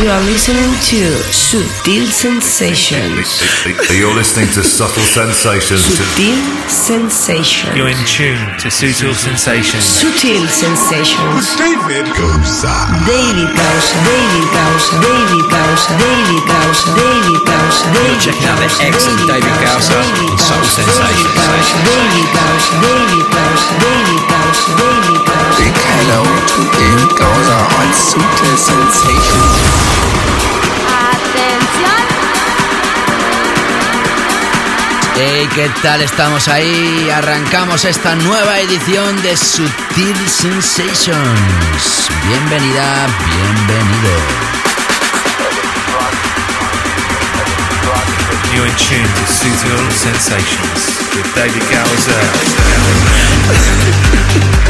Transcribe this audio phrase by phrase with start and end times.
[0.00, 3.36] You are listening to Subtle Sensations.
[3.92, 5.84] You're listening to Subtle Sensations.
[5.84, 6.40] Subtle
[6.72, 7.76] Sensations.
[7.76, 9.84] You're in tune to Subtle Sensations.
[9.84, 11.52] Subtle Sensations.
[11.60, 12.72] David Gausa.
[13.04, 13.92] David Gausa.
[14.08, 14.96] David Gausa.
[15.04, 15.92] David Gausa.
[16.00, 16.88] David Gausa.
[16.96, 17.84] David Gausa.
[17.92, 21.28] You're David out David excellent David Gausa on Subtle Sensations.
[21.84, 22.72] David Gausa.
[22.88, 23.68] David Gausa.
[23.84, 24.64] David Gausa.
[24.80, 25.60] David Gausa.
[25.60, 29.89] Big hello to David Gausa on Sutil Sensations.
[35.22, 36.00] Hey, ¿qué tal?
[36.00, 37.10] Estamos ahí.
[37.10, 42.08] Arrancamos esta nueva edición de Sutil Sensations.
[42.26, 44.12] Bienvenida, bienvenido.
[48.54, 52.24] You're in tune to Sutil Sensations with David Gowser.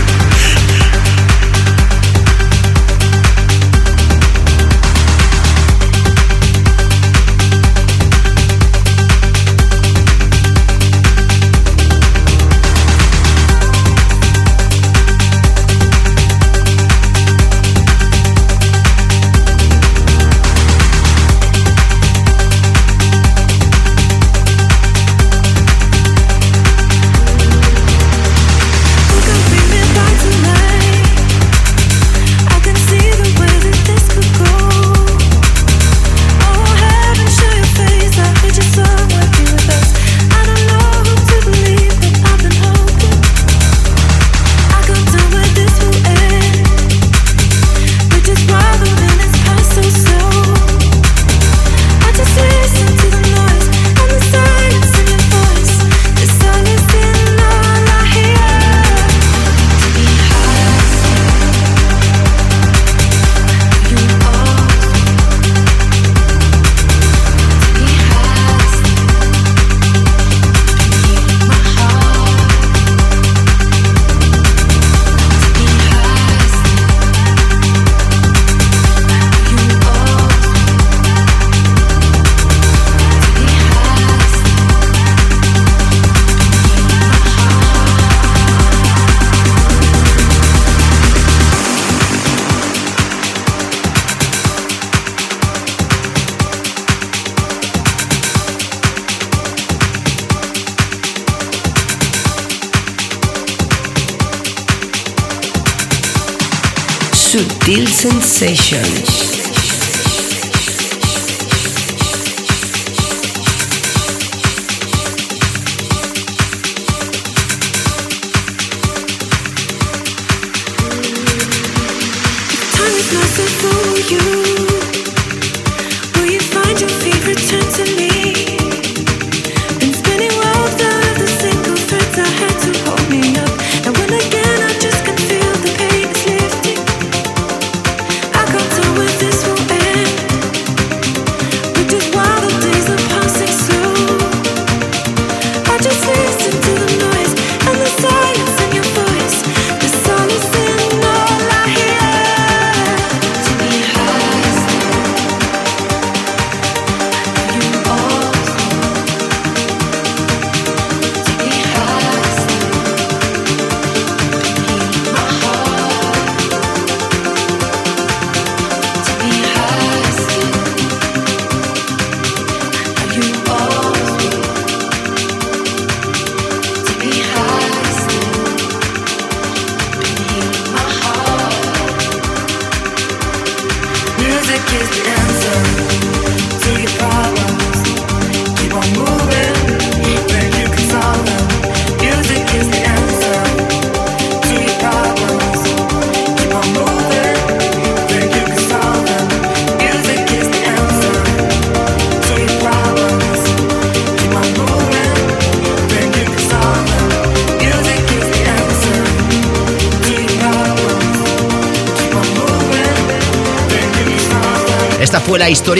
[108.40, 108.99] Session.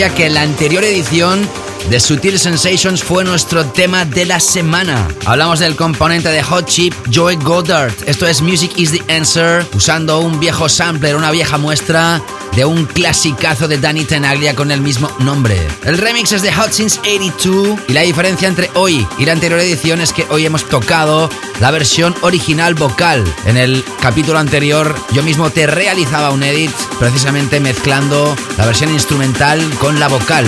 [0.08, 1.47] que la anterior edición
[1.91, 5.06] de Sutil Sensations fue nuestro tema de la semana.
[5.26, 7.93] Hablamos del componente de Hot Chip, Joey Goddard.
[8.06, 12.23] Esto es Music is the Answer, usando un viejo sampler, una vieja muestra
[12.55, 15.56] de un clasicazo de Danny Tenaglia con el mismo nombre.
[15.85, 19.61] El remix es de Hot Since 82 y la diferencia entre hoy y la anterior
[19.61, 21.31] edición es que hoy hemos tocado
[21.61, 23.25] la versión original vocal.
[23.47, 29.61] En el capítulo anterior yo mismo te realizaba un edit precisamente mezclando la versión instrumental
[29.79, 30.47] con la vocal.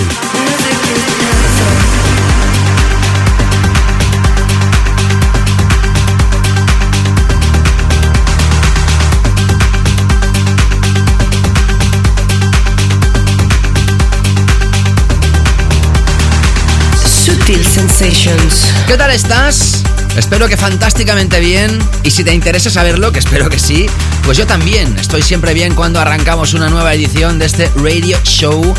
[18.87, 19.83] ¿Qué tal estás?
[20.17, 21.77] Espero que fantásticamente bien.
[22.01, 23.85] Y si te interesa saberlo, que espero que sí,
[24.23, 24.97] pues yo también.
[24.97, 28.73] Estoy siempre bien cuando arrancamos una nueva edición de este radio show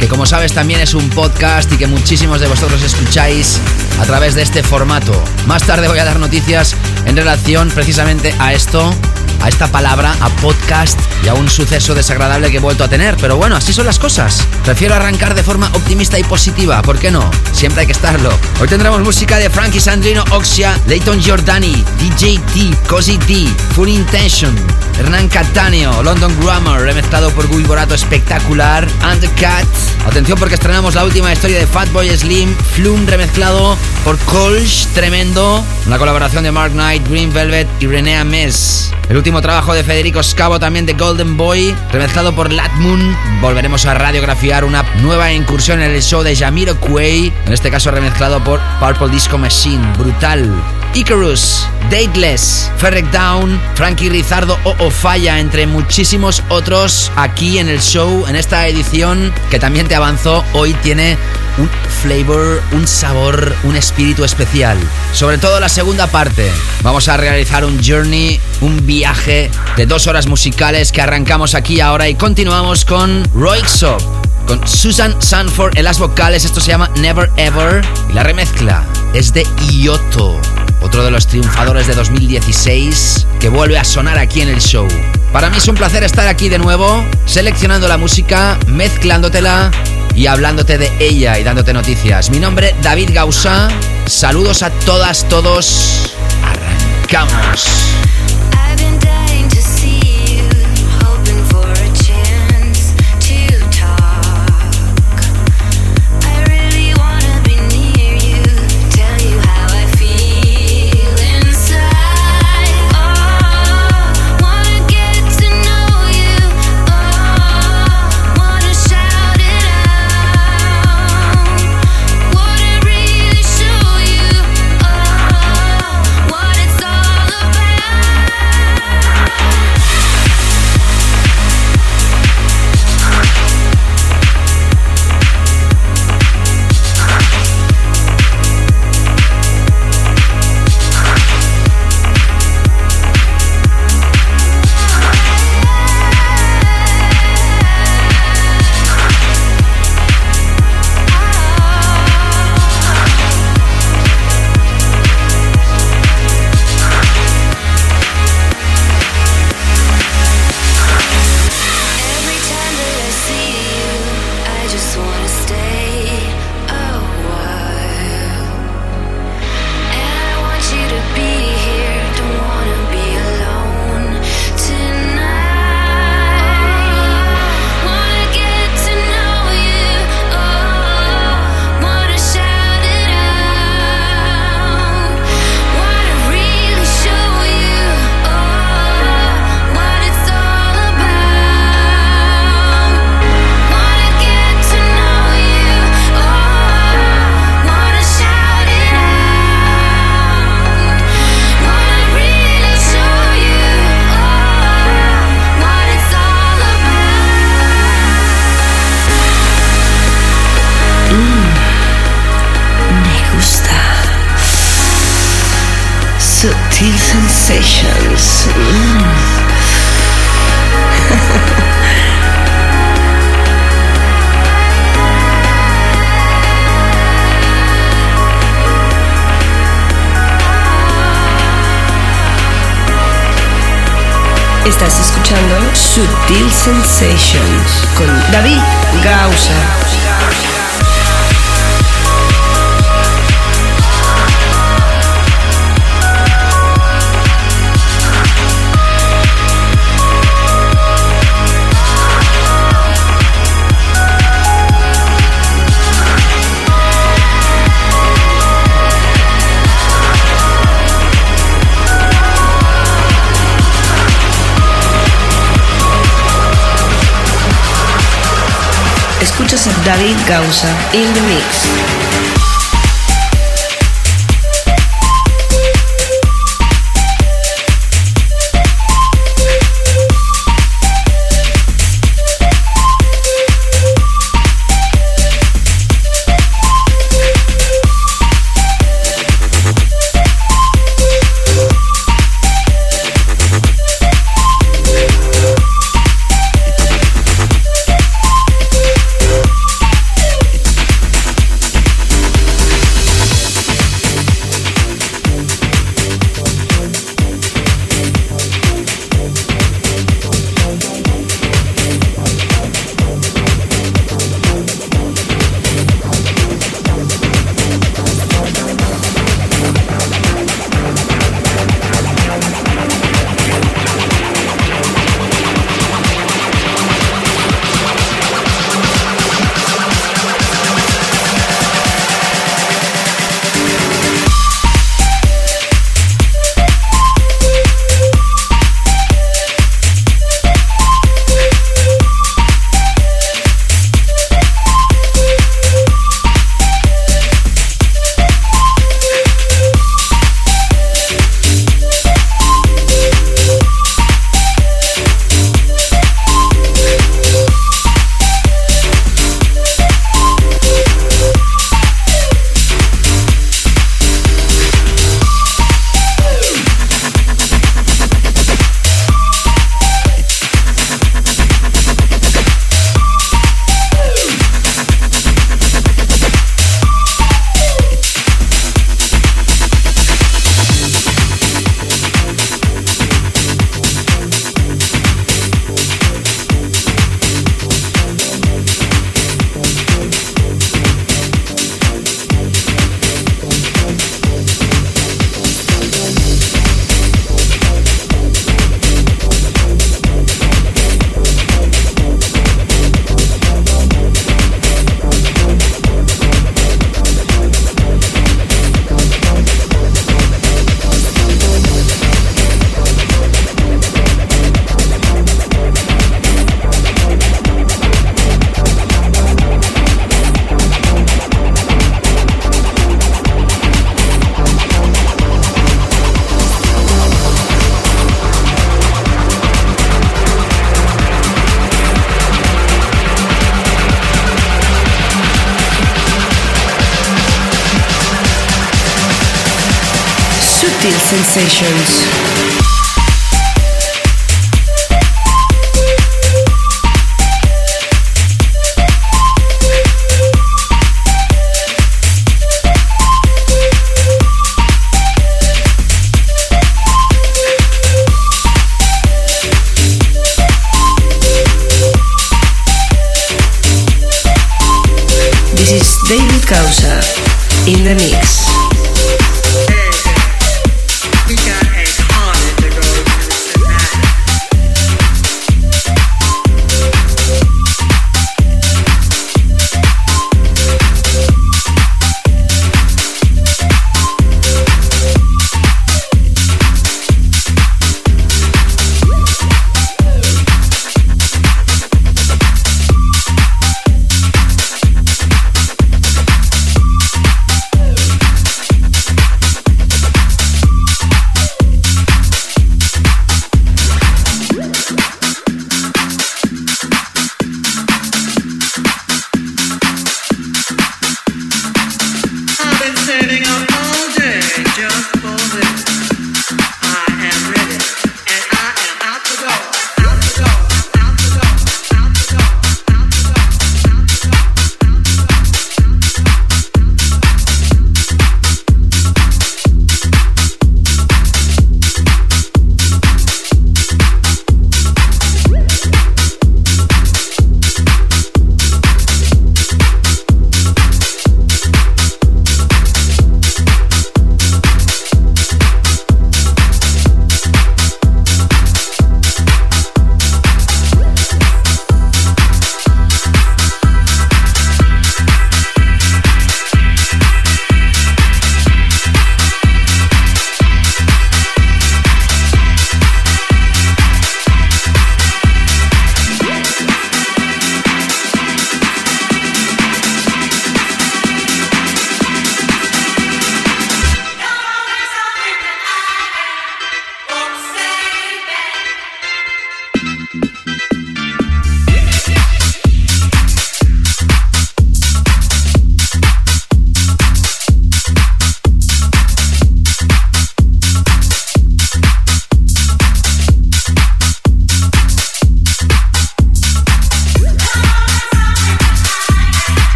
[0.00, 3.58] que como sabes también es un podcast y que muchísimos de vosotros escucháis
[4.00, 5.12] a través de este formato.
[5.46, 8.94] Más tarde voy a dar noticias en relación precisamente a esto,
[9.40, 13.16] a esta palabra, a podcast y a un suceso desagradable que he vuelto a tener.
[13.16, 14.46] Pero bueno, así son las cosas.
[14.64, 17.30] Prefiero arrancar de forma optimista y positiva, ¿por qué no?
[17.52, 18.30] Siempre hay que estarlo.
[18.60, 24.54] Hoy tendremos música de Frankie Sandrino, Oxia, Leighton Giordani, DJ T, Cozy D, Full Intention,
[24.98, 29.68] Hernán Cattaneo, London Grammar, remezclado por Guy Borato, espectacular, Undercut.
[30.06, 35.64] Atención porque estrenamos la última historia de Fatboy Slim, Flume remezclado por Colch, tremendo.
[35.86, 38.92] Una colaboración de Mark Knight, Green Velvet y René Ames.
[39.08, 43.16] El último trabajo de Federico Scavo también de Golden Boy, remezclado por Latmoon.
[43.40, 47.90] Volveremos a radiografiar una nueva incursión en el show de Jamiro Quay, en este caso
[47.90, 49.82] remezclado por Purple Disco Machine.
[49.96, 50.52] Brutal.
[50.94, 58.26] Icarus, Dateless, Ferrec Down, Frankie Rizardo o Ofaya, entre muchísimos otros aquí en el show,
[58.26, 61.16] en esta edición que también te avanzó, hoy tiene
[61.56, 64.78] un flavor, un sabor, un espíritu especial.
[65.12, 66.50] Sobre todo la segunda parte.
[66.82, 72.08] Vamos a realizar un journey, un viaje de dos horas musicales que arrancamos aquí ahora
[72.08, 74.00] y continuamos con Roixop
[74.46, 76.44] con Susan Sanford en las vocales.
[76.44, 77.84] Esto se llama Never Ever.
[78.08, 80.40] Y la remezcla es de Ioto,
[80.80, 84.88] otro de los triunfadores de 2016 que vuelve a sonar aquí en el show.
[85.32, 89.70] Para mí es un placer estar aquí de nuevo, seleccionando la música, mezclándotela
[90.18, 92.28] y hablándote de ella y dándote noticias.
[92.30, 93.68] Mi nombre David Gausa.
[94.06, 96.16] Saludos a todas, todos.
[96.42, 98.07] Arrancamos.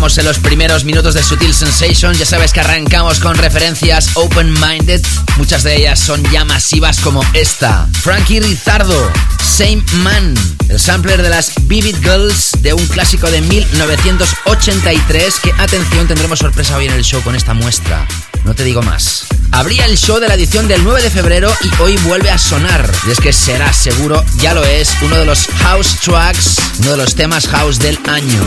[0.00, 2.14] En los primeros minutos de Sutil Sensation.
[2.14, 5.02] Ya sabes que arrancamos con referencias open-minded.
[5.36, 7.86] Muchas de ellas son ya masivas como esta.
[8.00, 9.12] Frankie Rizardo,
[9.46, 10.34] Same Man,
[10.70, 15.40] el sampler de las Vivid Girls de un clásico de 1983.
[15.42, 18.06] Que atención, tendremos sorpresa hoy en el show con esta muestra.
[18.44, 19.26] No te digo más.
[19.52, 22.90] Abría el show de la edición del 9 de febrero y hoy vuelve a sonar.
[23.06, 26.96] Y es que será seguro, ya lo es, uno de los house tracks, uno de
[26.96, 28.40] los temas house del año.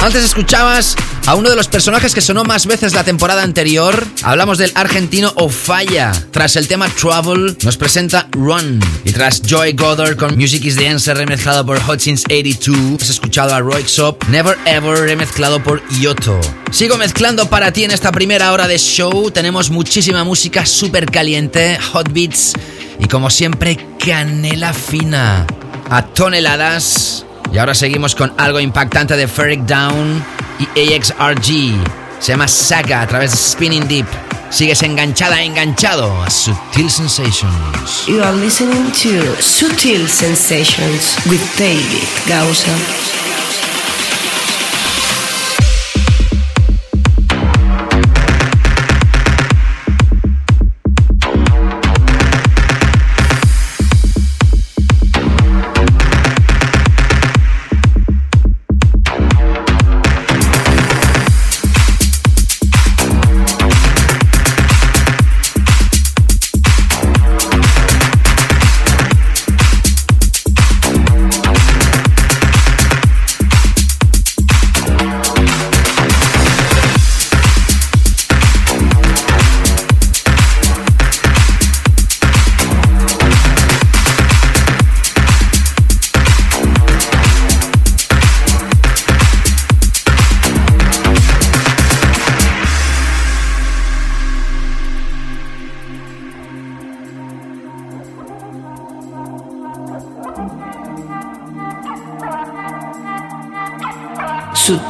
[0.00, 4.06] Antes escuchabas a uno de los personajes que sonó más veces la temporada anterior.
[4.22, 6.10] Hablamos del argentino Ofaya.
[6.30, 8.80] Tras el tema Trouble, nos presenta Run.
[9.04, 13.54] Y tras Joy Goddard con Music is the Answer remezclado por Hutchins 82, has escuchado
[13.54, 16.40] a Roy Xop Never Ever remezclado por Yoto.
[16.70, 19.30] Sigo mezclando para ti en esta primera hora de show.
[19.30, 22.54] Tenemos muchísima música súper caliente, hot beats
[22.98, 25.46] y como siempre, canela fina.
[25.90, 27.26] A toneladas.
[27.52, 30.24] Y ahora seguimos con algo impactante de Ferric Down
[30.74, 31.74] y AXRG.
[32.20, 34.06] Se llama Saga a través de Spinning Deep.
[34.50, 38.06] Sigues enganchada, enganchado a Sutil Sensations.
[38.06, 43.29] You are listening to Sutil Sensations with David Gausa.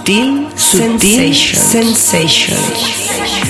[0.00, 3.49] Sutil, Sutil Sensations.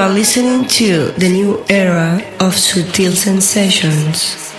[0.00, 4.49] are listening to the new era of Sutil Sensations.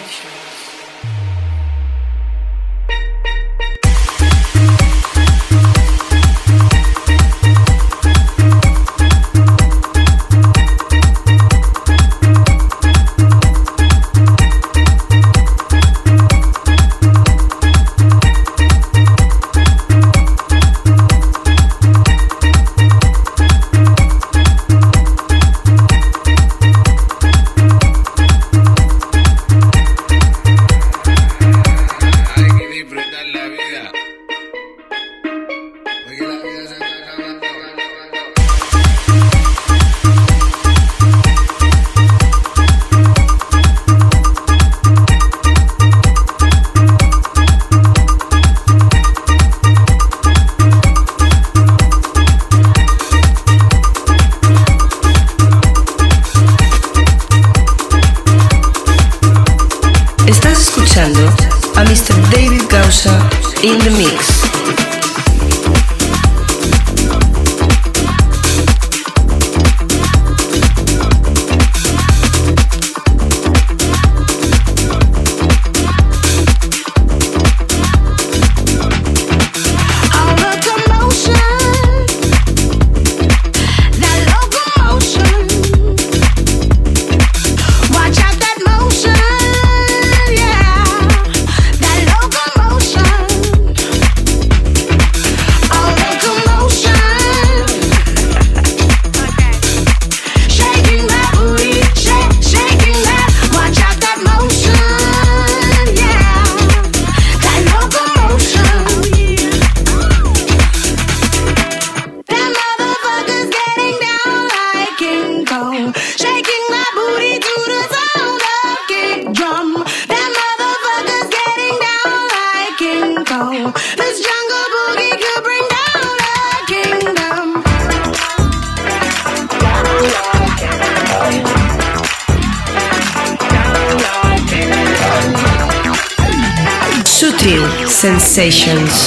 [138.52, 139.01] vibrations.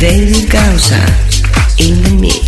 [0.02, 0.98] David Gausa
[1.78, 2.41] in the mix.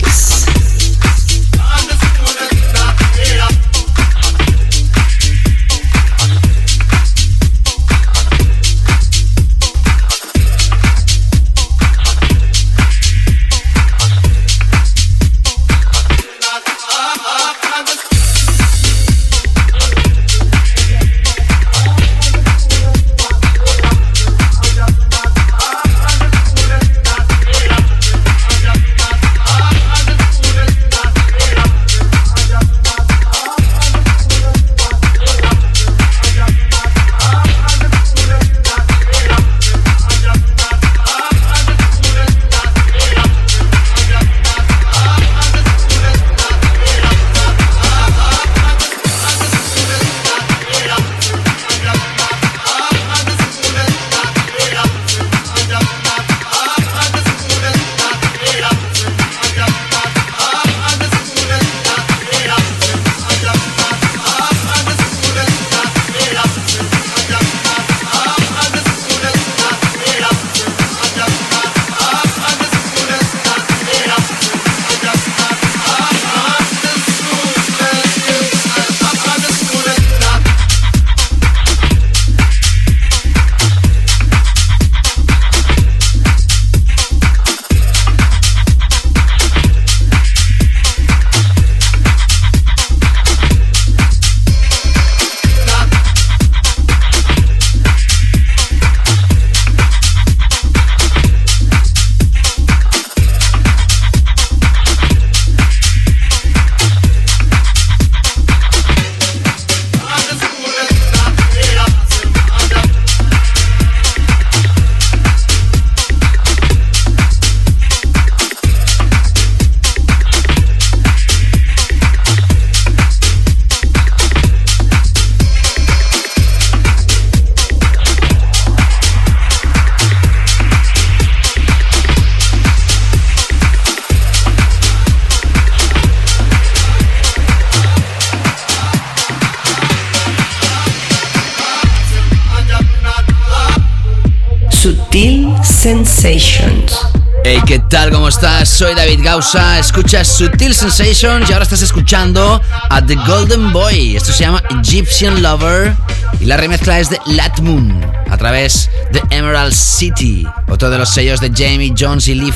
[148.74, 152.60] Soy David Gausa, escuchas Sutil Sensations y ahora estás escuchando
[152.90, 154.16] a The Golden Boy.
[154.16, 155.94] Esto se llama Egyptian Lover
[156.40, 161.40] y la remezcla es de Latmoon a través de Emerald City, otro de los sellos
[161.40, 162.52] de Jamie Jones y Lee.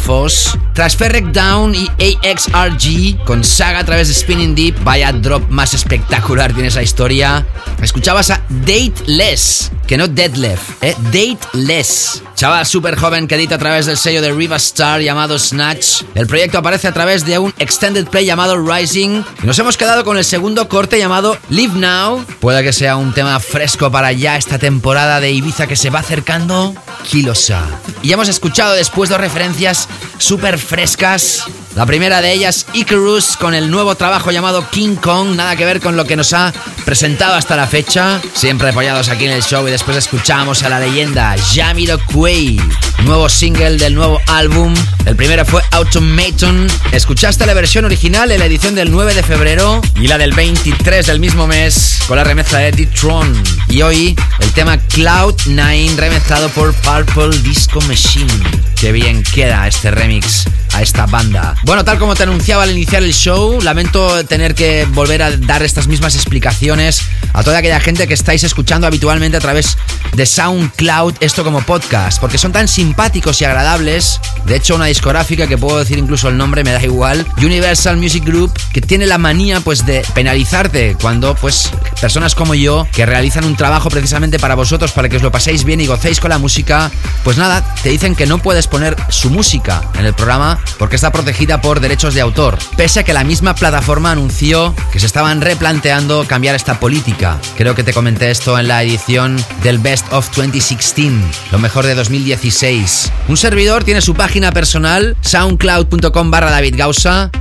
[0.74, 5.72] Tras Ferrec Down y AXRG con Saga a través de Spinning Deep, vaya drop más
[5.72, 7.46] espectacular tiene esa historia.
[7.80, 12.22] Escuchabas a Dateless, que no Deadlift, eh, Dateless.
[12.38, 16.02] Chaval súper joven que edita a través del sello de Riva Star llamado Snatch.
[16.14, 19.24] El proyecto aparece a través de un extended play llamado Rising.
[19.42, 22.24] Y nos hemos quedado con el segundo corte llamado Live Now.
[22.38, 25.98] Puede que sea un tema fresco para ya esta temporada de Ibiza que se va
[25.98, 26.76] acercando.
[26.98, 27.66] tranquilosa.
[28.02, 29.88] Y hemos escuchado después dos referencias
[30.18, 31.44] súper frescas.
[31.74, 35.80] La primera de ellas, Icarus, con el nuevo trabajo llamado King Kong, nada que ver
[35.80, 36.52] con lo que nos ha
[36.88, 38.18] presentado hasta la fecha.
[38.32, 42.58] Siempre apoyados aquí en el show y después escuchamos a la leyenda Jamiroquai,
[43.04, 44.72] nuevo single del nuevo álbum.
[45.04, 46.66] El primero fue Automaton.
[46.90, 51.04] Escuchaste la versión original en la edición del 9 de febrero y la del 23
[51.04, 53.34] del mismo mes con la remezcla de D-Tron.
[53.68, 58.32] Y hoy el tema Cloud9 remezclado por Purple Disco Machine.
[58.80, 61.54] Qué bien queda este remix a esta banda.
[61.64, 65.62] Bueno, tal como te anunciaba al iniciar el show, lamento tener que volver a dar
[65.62, 69.76] estas mismas explicaciones canciones a toda aquella gente que estáis escuchando habitualmente a través
[70.14, 74.20] de SoundCloud esto como podcast, porque son tan simpáticos y agradables.
[74.44, 78.24] De hecho, una discográfica que puedo decir incluso el nombre, me da igual, Universal Music
[78.24, 81.70] Group, que tiene la manía pues de penalizarte cuando pues
[82.00, 85.64] personas como yo que realizan un trabajo precisamente para vosotros para que os lo paséis
[85.64, 86.90] bien y gocéis con la música,
[87.24, 91.12] pues nada, te dicen que no puedes poner su música en el programa porque está
[91.12, 95.40] protegida por derechos de autor, pese a que la misma plataforma anunció que se estaban
[95.40, 97.17] replanteando cambiar esta política.
[97.56, 101.12] Creo que te comenté esto en la edición del Best of 2016,
[101.50, 103.12] lo mejor de 2016.
[103.26, 106.76] Un servidor tiene su página personal, soundcloud.com barra David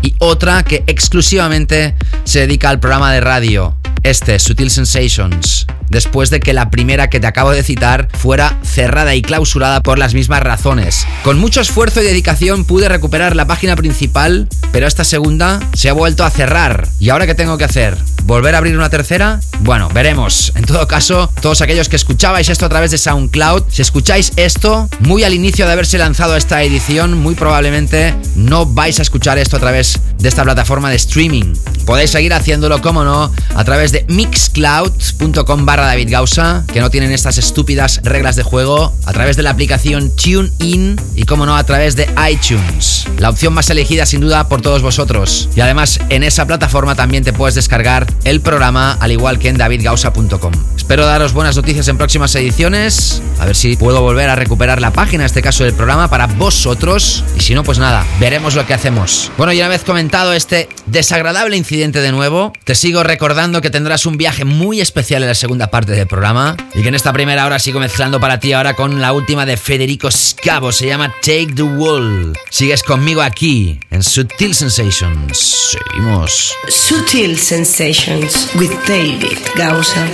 [0.02, 3.78] y otra que exclusivamente se dedica al programa de radio.
[4.02, 9.14] Este, Sutil Sensations, después de que la primera que te acabo de citar fuera cerrada
[9.16, 11.06] y clausurada por las mismas razones.
[11.24, 15.94] Con mucho esfuerzo y dedicación pude recuperar la página principal, pero esta segunda se ha
[15.94, 16.88] vuelto a cerrar.
[17.00, 17.98] ¿Y ahora qué tengo que hacer?
[18.24, 19.40] ¿Volver a abrir una tercera?
[19.68, 20.54] Bueno, veremos.
[20.56, 24.88] En todo caso, todos aquellos que escuchabais esto a través de SoundCloud, si escucháis esto
[25.02, 29.58] muy al inicio de haberse lanzado esta edición, muy probablemente no vais a escuchar esto
[29.58, 31.54] a través de esta plataforma de streaming.
[31.86, 37.12] Podéis seguir haciéndolo, como no, a través de mixcloud.com barra David Gausa, que no tienen
[37.12, 41.64] estas estúpidas reglas de juego, a través de la aplicación TuneIn y, como no, a
[41.66, 43.06] través de iTunes.
[43.18, 45.50] La opción más elegida sin duda por todos vosotros.
[45.58, 49.57] Y además en esa plataforma también te puedes descargar el programa al igual que en
[49.58, 50.54] davidgausa.com.
[50.88, 53.22] Espero daros buenas noticias en próximas ediciones.
[53.40, 56.28] A ver si puedo volver a recuperar la página, en este caso del programa, para
[56.28, 57.26] vosotros.
[57.36, 59.30] Y si no, pues nada, veremos lo que hacemos.
[59.38, 64.06] Bueno, y una vez comentado este desagradable incidente de nuevo, te sigo recordando que tendrás
[64.06, 66.56] un viaje muy especial en la segunda parte del programa.
[66.74, 69.58] Y que en esta primera hora sigo mezclando para ti ahora con la última de
[69.58, 70.72] Federico Scavo.
[70.72, 72.32] Se llama Take the Wall.
[72.50, 75.72] Sigues conmigo aquí en Sutil Sensations.
[75.72, 76.54] Seguimos.
[76.70, 80.08] Sutil Sensations with David Gausa.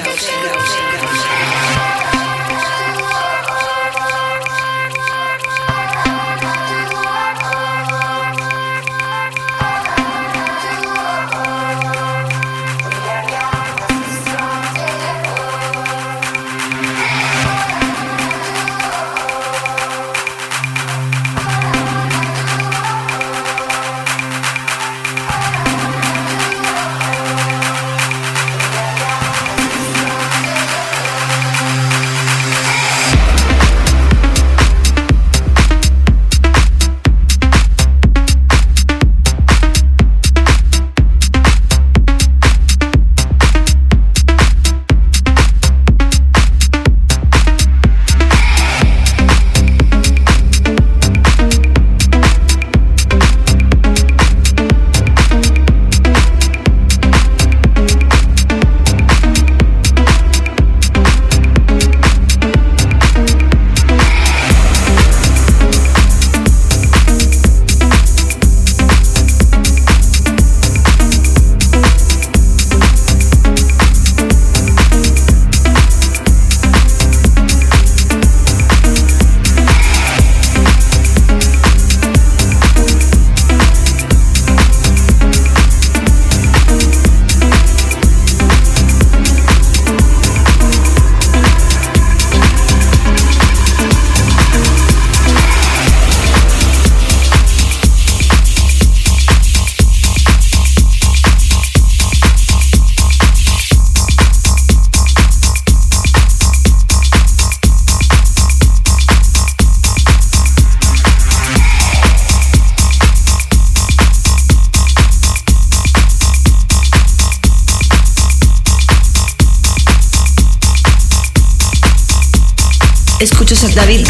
[123.93, 124.09] David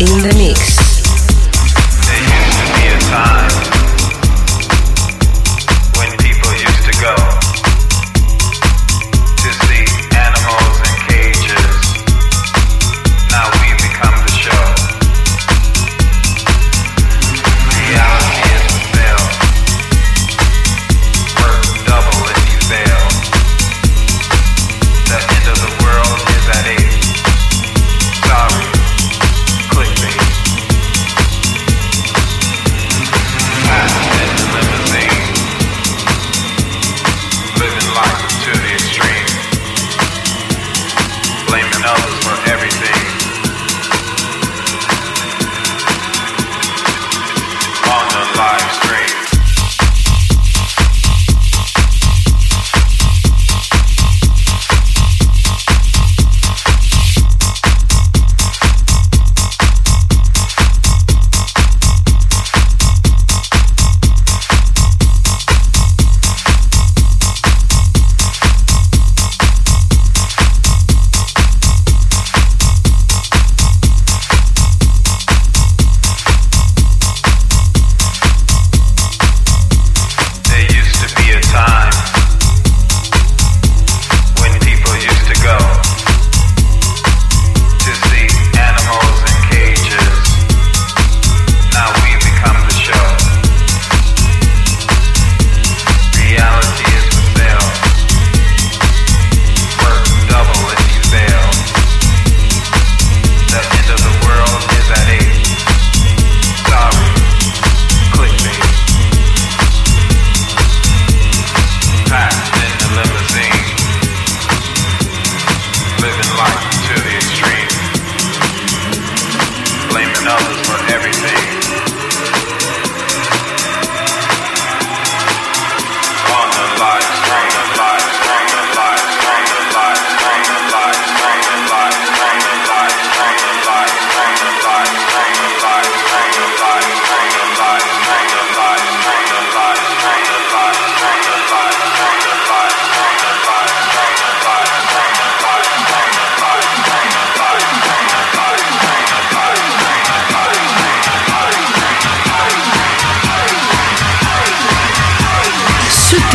[0.00, 0.85] in the mix.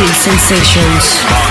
[0.07, 1.50] Sensations.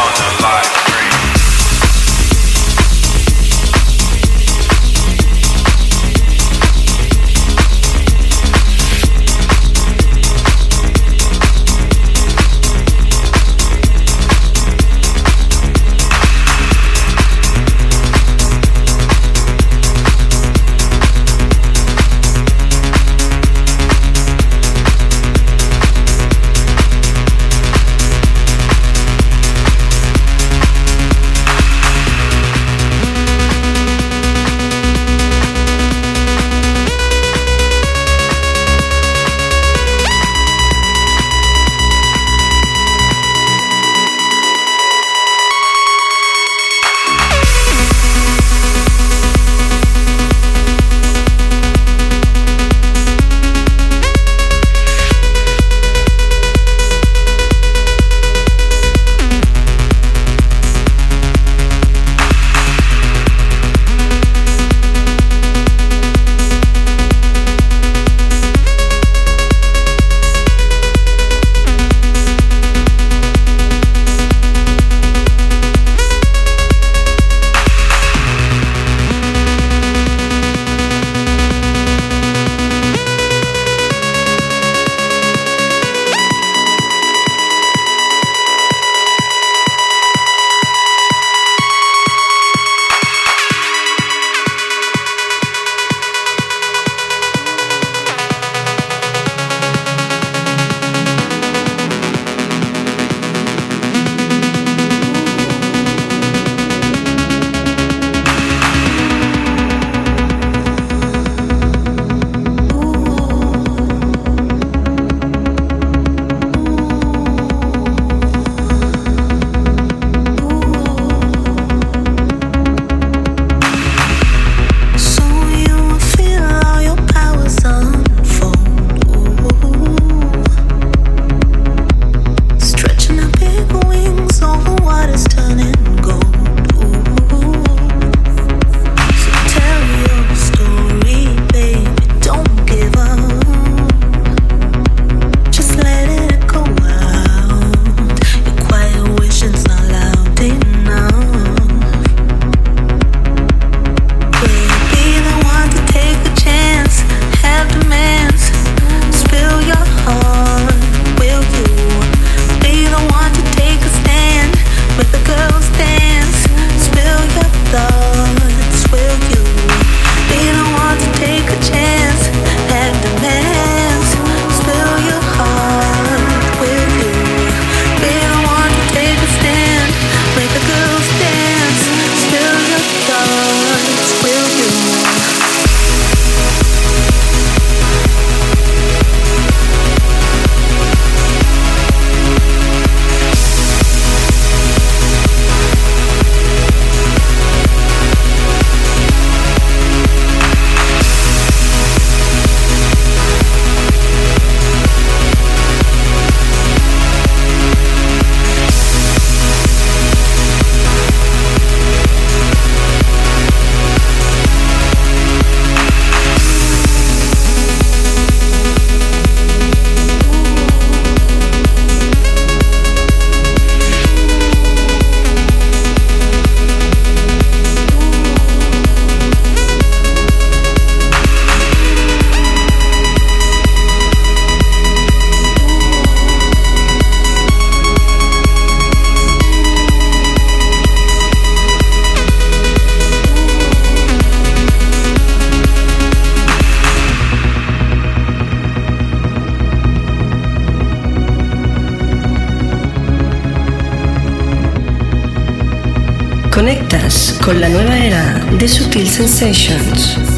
[258.61, 260.30] De Sutil Sensations.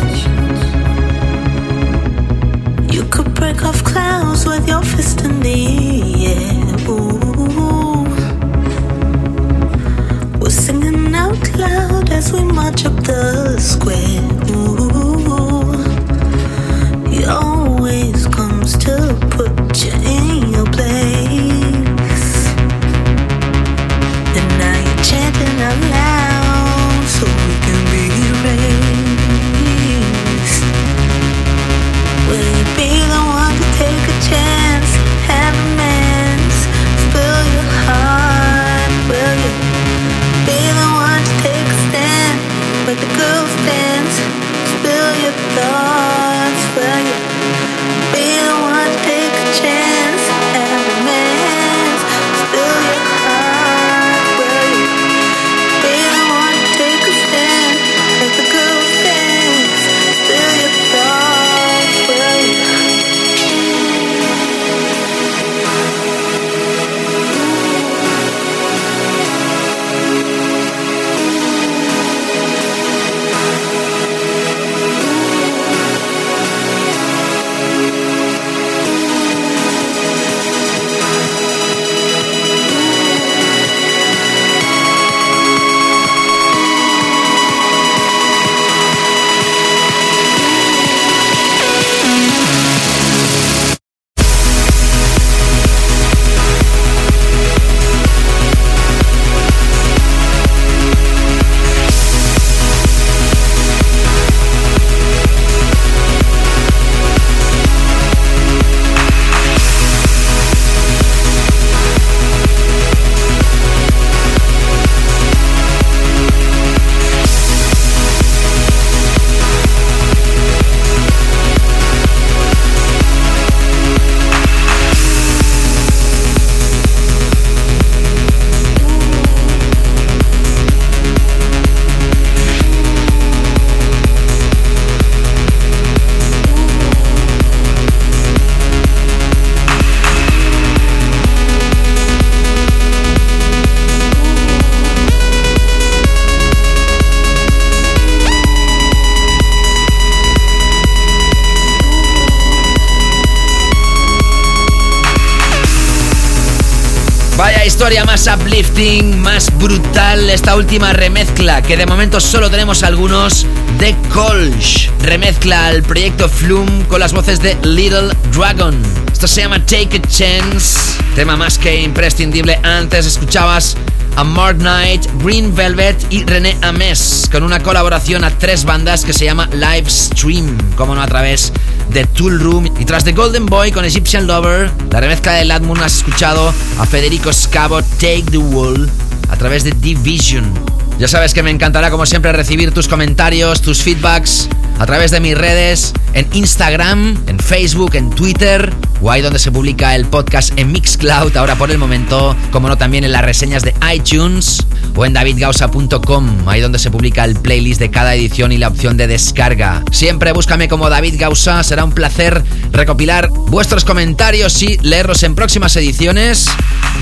[158.53, 163.47] Uplifting, más brutal esta última remezcla, que de momento solo tenemos algunos
[163.79, 164.91] de Colch.
[165.01, 168.75] Remezcla el proyecto Flume con las voces de Little Dragon.
[169.11, 172.59] Esto se llama Take a Chance, tema más que imprescindible.
[172.61, 173.75] Antes escuchabas
[174.17, 179.13] a Mark Knight, Green Velvet y René Ames, con una colaboración a tres bandas que
[179.13, 181.51] se llama Live Stream, como no a través
[181.93, 182.69] de Tool Room.
[182.79, 186.85] Y tras The Golden Boy con Egyptian Lover, la remezcla de Ladmoon has escuchado a
[186.85, 188.89] Federico Scavo Take the Wall
[189.29, 190.51] a través de Division.
[190.99, 195.19] Ya sabes que me encantará como siempre recibir tus comentarios, tus feedbacks a través de
[195.19, 200.57] mis redes, en Instagram, en Facebook, en Twitter, o ahí donde se publica el podcast
[200.57, 204.65] en Mixcloud, ahora por el momento, como no también en las reseñas de iTunes
[204.95, 209.07] o davidgausa.com, ahí donde se publica el playlist de cada edición y la opción de
[209.07, 209.83] descarga.
[209.91, 215.75] Siempre búscame como David Gausa, será un placer recopilar vuestros comentarios y leerlos en próximas
[215.75, 216.49] ediciones.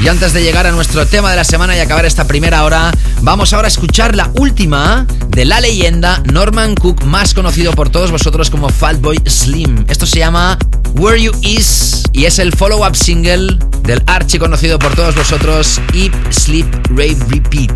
[0.03, 2.91] Y antes de llegar a nuestro tema de la semana y acabar esta primera hora,
[3.21, 8.11] vamos ahora a escuchar la última de la leyenda Norman Cook, más conocido por todos
[8.11, 9.85] vosotros como Fatboy Slim.
[9.87, 10.57] Esto se llama
[10.95, 13.57] Where You Is y es el follow-up single
[13.91, 17.73] del archi conocido por todos vosotros Eat, Sleep, Rave, Repeat.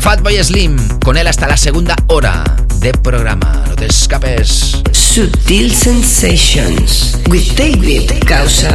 [0.00, 2.42] Fatboy Slim, con él hasta la segunda hora
[2.76, 3.64] de programa.
[3.68, 4.82] No te escapes.
[4.92, 8.74] Sutil Sensations with David Causa.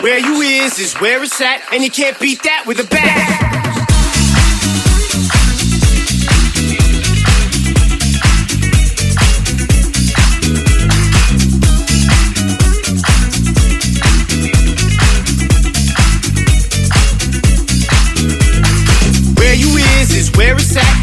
[0.00, 3.27] Where you is is where it's at, and you can't beat that with a bat.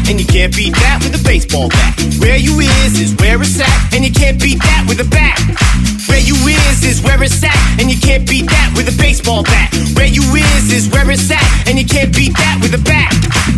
[0.08, 1.98] And you can't beat that with a baseball bat.
[2.18, 5.38] Where you is is where it's at, and you can't beat that with a bat.
[6.08, 9.42] Where you is is where it's at, and you can't beat that with a baseball
[9.42, 9.72] bat.
[9.94, 13.55] Where you is is where it's at, and you can't beat that with a bat.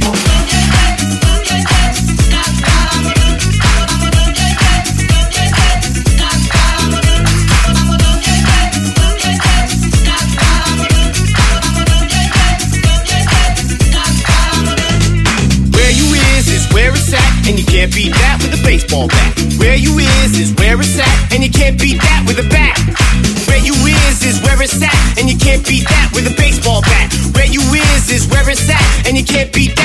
[18.98, 19.58] Baseball bat.
[19.58, 22.78] Where you is is where it's at, and you can't beat that with a bat.
[23.46, 26.82] Where you is is where it's at, and you can't beat that with a baseball
[26.82, 27.12] bat.
[27.34, 29.77] Where you is is where it's at, and you can't beat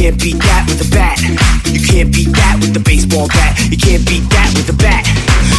[0.00, 1.20] can't beat that with the bat.
[1.68, 3.52] You can't beat that with the baseball bat.
[3.68, 5.04] You can't beat that with the bat.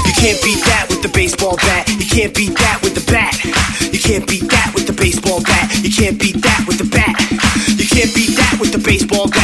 [0.02, 1.86] You can't beat that with the baseball bat.
[1.88, 3.38] You can't beat that with the bat.
[3.94, 5.70] You can't beat that with the baseball bat.
[5.86, 7.14] You can't beat that with the bat.
[7.78, 9.41] You can't beat that with the baseball bat.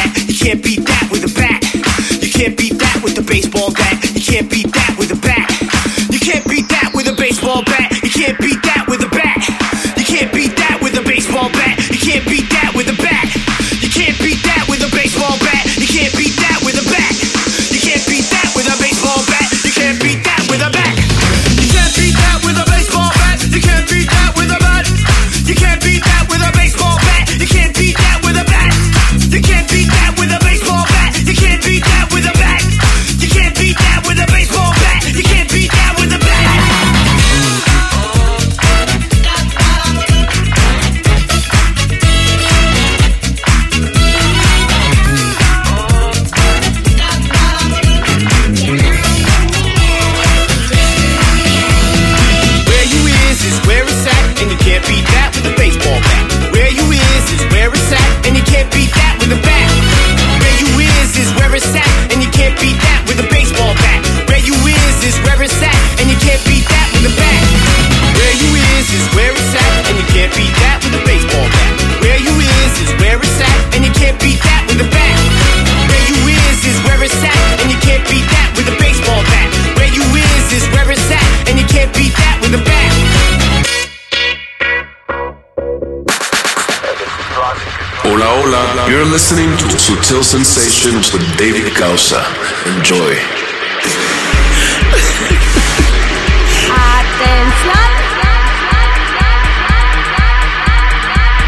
[87.38, 88.90] Hola, hola.
[88.90, 92.26] You're listening to Sutil Sensations with David Causa.
[92.66, 93.16] Enjoy.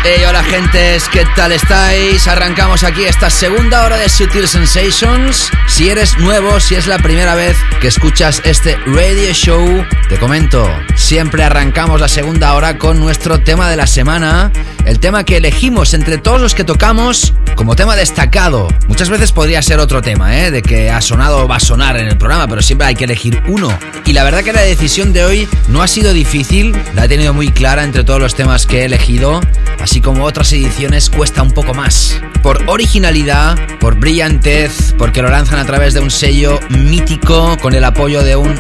[0.02, 2.28] Hey, hola gentes, ¿qué tal estáis?
[2.28, 5.52] Arrancamos aquí esta segunda hora de Sutil Sensations.
[5.68, 10.68] Si eres nuevo, si es la primera vez que escuchas este radio show, te comento,
[10.96, 14.52] siempre arrancamos la segunda hora con nuestro tema de la semana,
[14.86, 18.68] el tema que elegimos entre todos los que tocamos como tema destacado.
[18.88, 20.52] Muchas veces podría ser otro tema, ¿eh?
[20.52, 23.04] De que ha sonado o va a sonar en el programa, pero siempre hay que
[23.04, 23.70] elegir uno.
[24.06, 27.34] Y la verdad que la decisión de hoy no ha sido difícil, la he tenido
[27.34, 29.42] muy clara entre todos los temas que he elegido,
[29.82, 32.20] así como otras ediciones cuesta un poco más.
[32.42, 37.84] Por originalidad, por brillantez, porque lo lanzan a través de un sello mítico con el
[37.84, 38.60] apoyo de un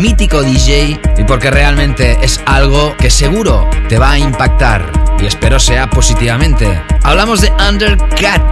[0.00, 5.58] mítico DJ y porque realmente es algo que seguro te va a impactar y espero
[5.58, 6.82] sea positivamente.
[7.02, 8.42] Hablamos de Undercut.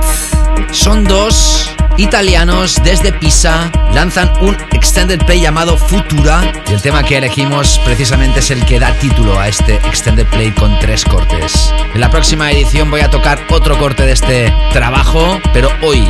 [0.72, 7.16] Son dos italianos desde Pisa, lanzan un extended play llamado Futura y el tema que
[7.16, 11.72] elegimos precisamente es el que da título a este extended play con tres cortes.
[11.94, 16.04] En la próxima edición voy a tocar otro corte de este trabajo, pero hoy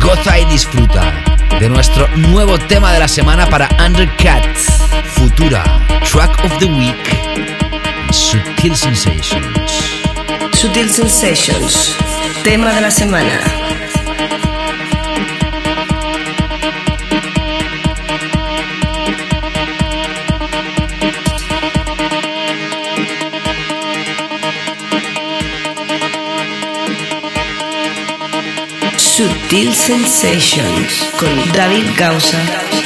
[0.00, 1.12] goza y disfruta
[1.58, 4.56] de nuestro nuevo tema de la semana para Undercut,
[5.14, 5.62] Futura,
[6.10, 9.63] Track of the Week, Sutil Sensations.
[10.54, 11.96] Sutil Sensations,
[12.42, 13.40] tema de la semana.
[28.96, 32.83] Sutil Sensations con David Gausa.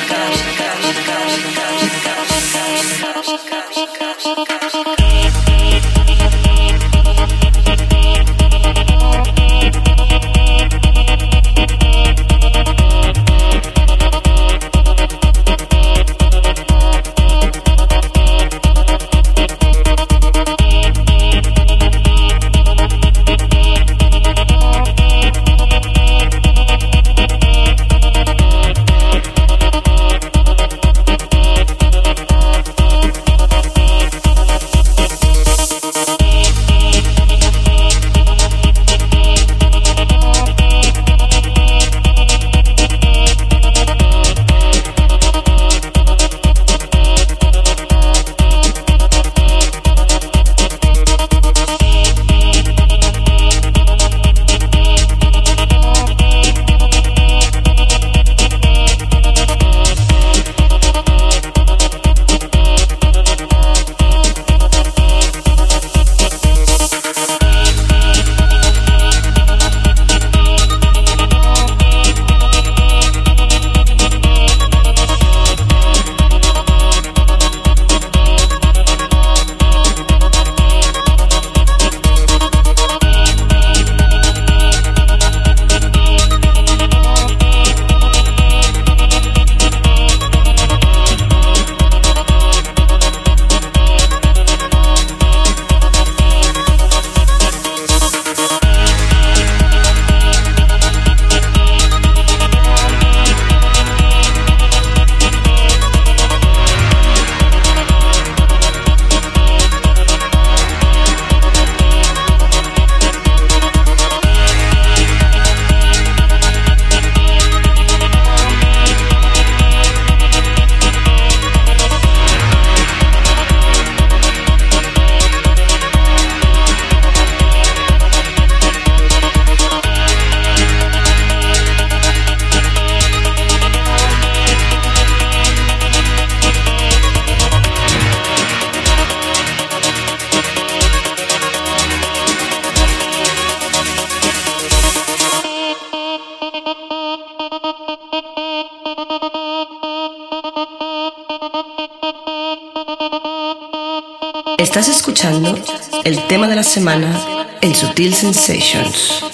[154.78, 155.58] Estás escuchando
[156.04, 159.24] el tema de la semana en Sutil Sensations.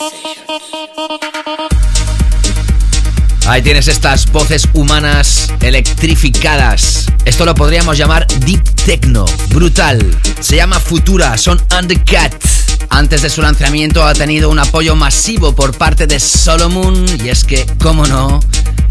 [3.47, 7.13] Ahí tienes estas voces humanas electrificadas.
[7.27, 9.27] Esto lo podríamos llamar Deep Techno.
[9.51, 10.19] Brutal.
[10.41, 12.43] Se llama Futura, son Undercut.
[12.89, 17.45] Antes de su lanzamiento ha tenido un apoyo masivo por parte de Solomon y es
[17.45, 18.41] que, cómo no,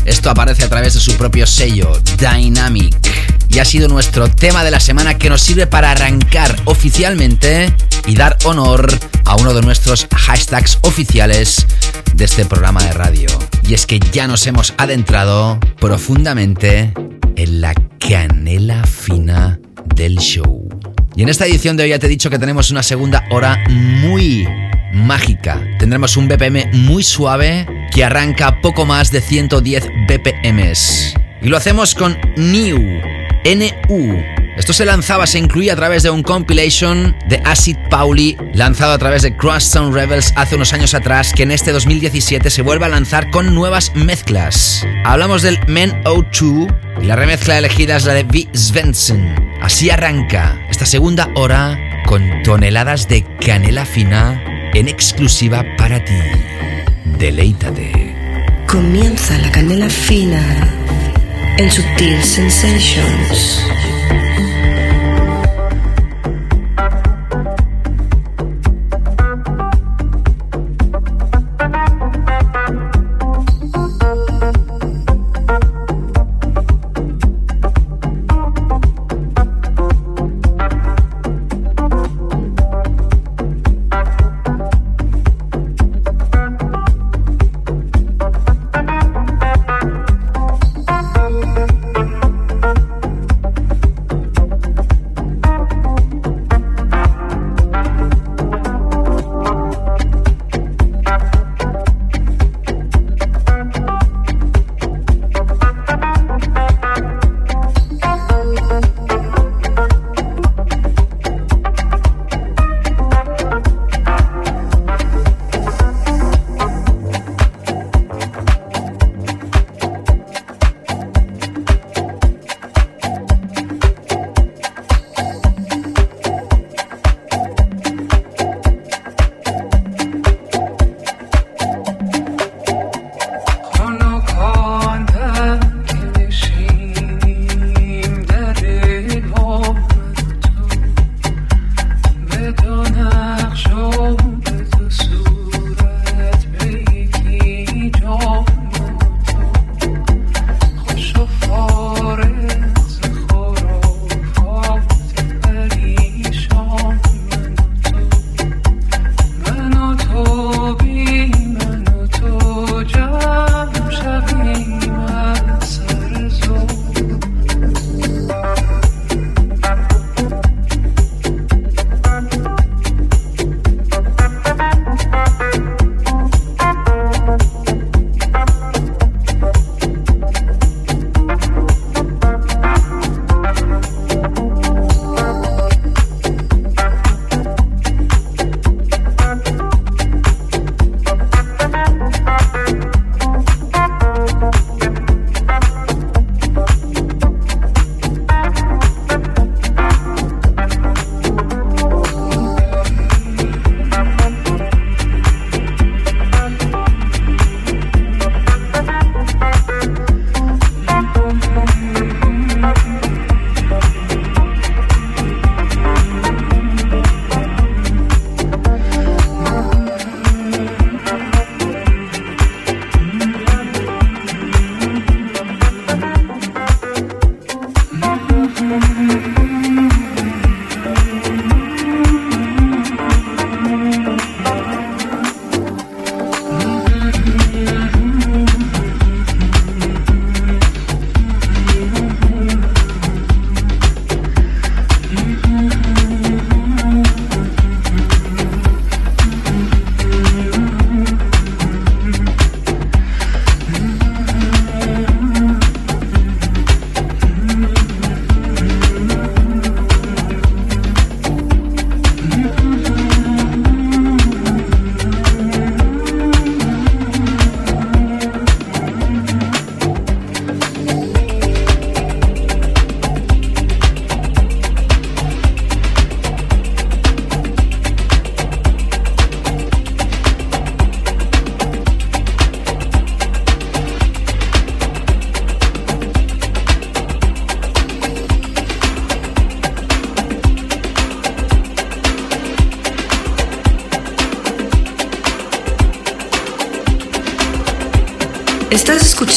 [0.06, 3.32] esto aparece a través de su propio sello, Dynamic.
[3.54, 7.72] Y ha sido nuestro tema de la semana que nos sirve para arrancar oficialmente
[8.08, 8.91] y dar honor
[9.26, 11.68] a uno de nuestros hashtags oficiales
[12.16, 13.30] de este programa de radio.
[13.68, 16.93] Y es que ya nos hemos adentrado profundamente
[17.36, 19.60] en la canela fina
[19.95, 20.68] del show.
[21.16, 23.64] Y en esta edición de hoy ya te he dicho que tenemos una segunda hora
[23.70, 24.47] muy
[24.93, 25.62] mágica.
[25.78, 31.14] Tendremos un BPM muy suave que arranca poco más de 110 BPMs.
[31.43, 33.01] Y lo hacemos con New,
[33.45, 34.23] NU.
[34.55, 38.97] Esto se lanzaba, se incluía a través de un compilation de Acid Pauli, lanzado a
[38.99, 42.89] través de Crosstown Rebels hace unos años atrás, que en este 2017 se vuelve a
[42.89, 44.85] lanzar con nuevas mezclas.
[45.05, 48.47] Hablamos del Men O2 y la remezcla elegida es la de V.
[48.53, 49.33] Svensson.
[49.61, 56.13] Así arranca esta segunda hora con toneladas de canela fina en exclusiva para ti.
[57.17, 58.13] Deleítate.
[58.67, 60.82] Comienza la canela fina
[61.58, 63.92] en Sutil Sensations.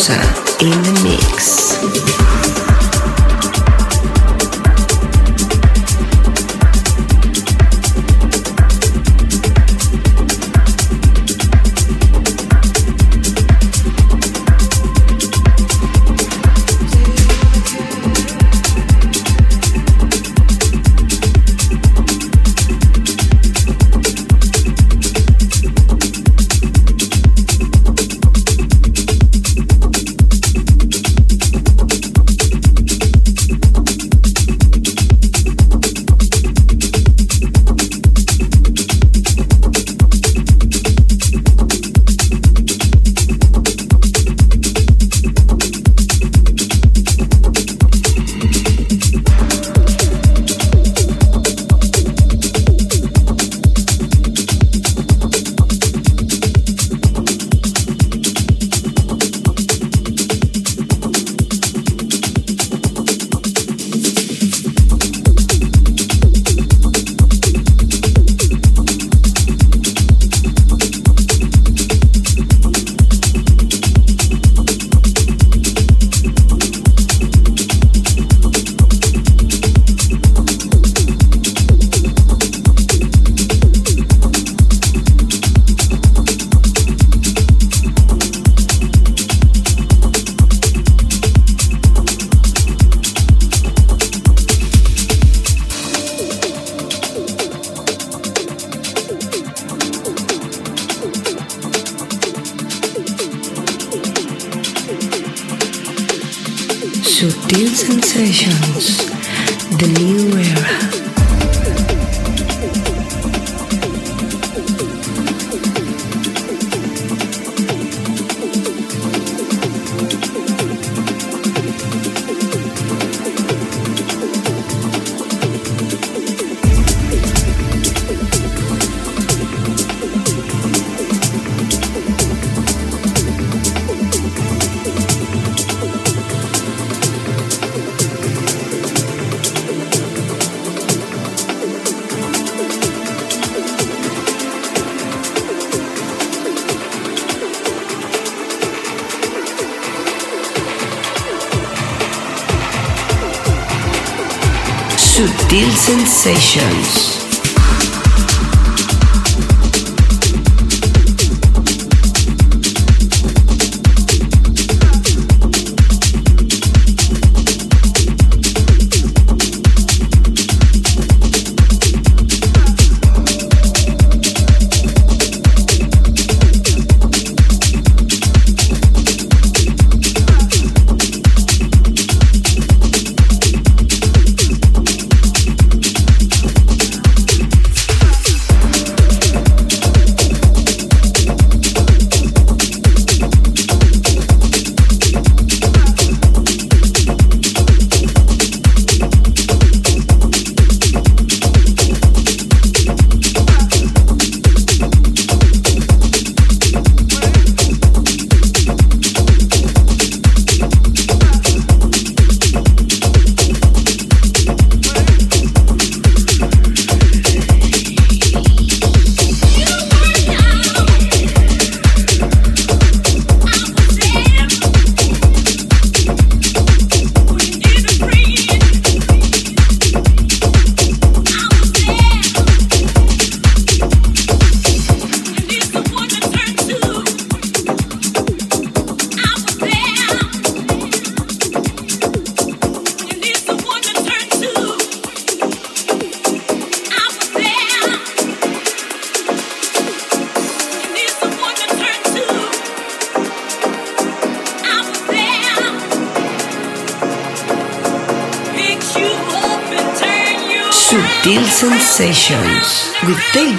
[0.00, 0.39] Medusa.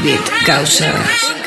[0.03, 1.40] David Gausser.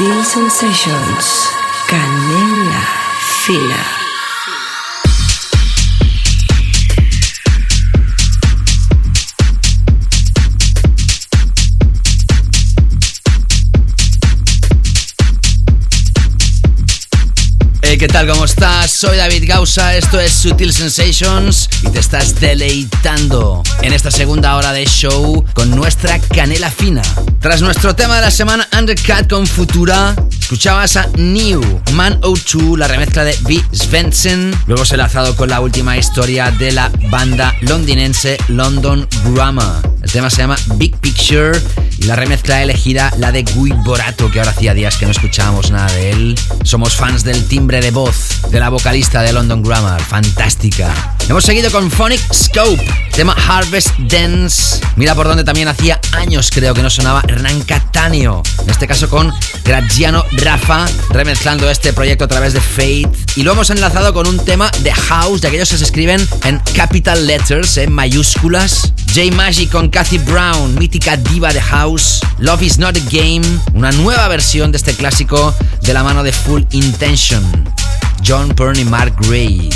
[0.00, 1.52] Sutil Sensations,
[1.86, 2.80] Canela
[3.20, 3.99] Fina.
[18.00, 18.26] ¿Qué tal?
[18.26, 18.90] ¿Cómo estás?
[18.90, 24.72] Soy David Gausa, esto es Sutil Sensations y te estás deleitando en esta segunda hora
[24.72, 27.02] de show con nuestra canela fina.
[27.40, 31.60] Tras nuestro tema de la semana Undercut con Futura, escuchabas a New
[31.92, 33.62] Man 02, la remezcla de B.
[33.70, 34.58] Svensson.
[34.66, 39.82] Luego se ha enlazado con la última historia de la banda londinense London Grammar.
[40.02, 41.52] El tema se llama Big Picture
[42.00, 45.70] y la remezcla elegida la de Guy Borato, que ahora hacía días que no escuchábamos
[45.70, 46.38] nada de él.
[46.64, 51.19] Somos fans del timbre de voz de la vocalista de London Grammar, fantástica.
[51.30, 52.84] Hemos seguido con Phonic Scope,
[53.14, 54.80] tema Harvest Dance.
[54.96, 58.42] Mira por donde también hacía años creo que no sonaba Hernán Cataneo.
[58.64, 59.32] En este caso con
[59.64, 63.12] Graziano Rafa, remezclando este proyecto a través de Fate.
[63.36, 66.58] Y lo hemos enlazado con un tema de House, de aquellos que se escriben en
[66.74, 68.92] capital letters, en mayúsculas.
[69.14, 72.18] J Magic con Kathy Brown, mítica diva de House.
[72.38, 76.32] Love is not a game, una nueva versión de este clásico de la mano de
[76.32, 77.72] Full Intention.
[78.26, 79.70] John Byrne Mark Gray,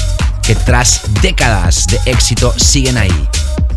[0.46, 3.28] que tras décadas de éxito siguen ahí,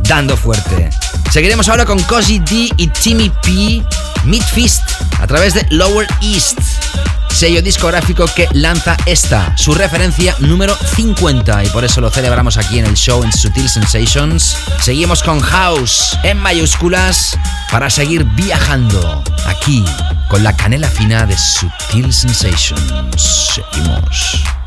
[0.01, 0.89] dando fuerte.
[1.31, 3.83] Seguiremos ahora con Cozy D y Timmy P,
[4.25, 4.83] Mid Fist,
[5.19, 6.59] a través de Lower East,
[7.31, 12.79] sello discográfico que lanza esta, su referencia número 50, y por eso lo celebramos aquí
[12.79, 14.57] en el show en Sutil Sensations.
[14.81, 17.37] Seguimos con House en mayúsculas
[17.71, 19.85] para seguir viajando aquí
[20.27, 22.81] con la canela fina de Sutil Sensations.
[23.15, 24.66] Seguimos.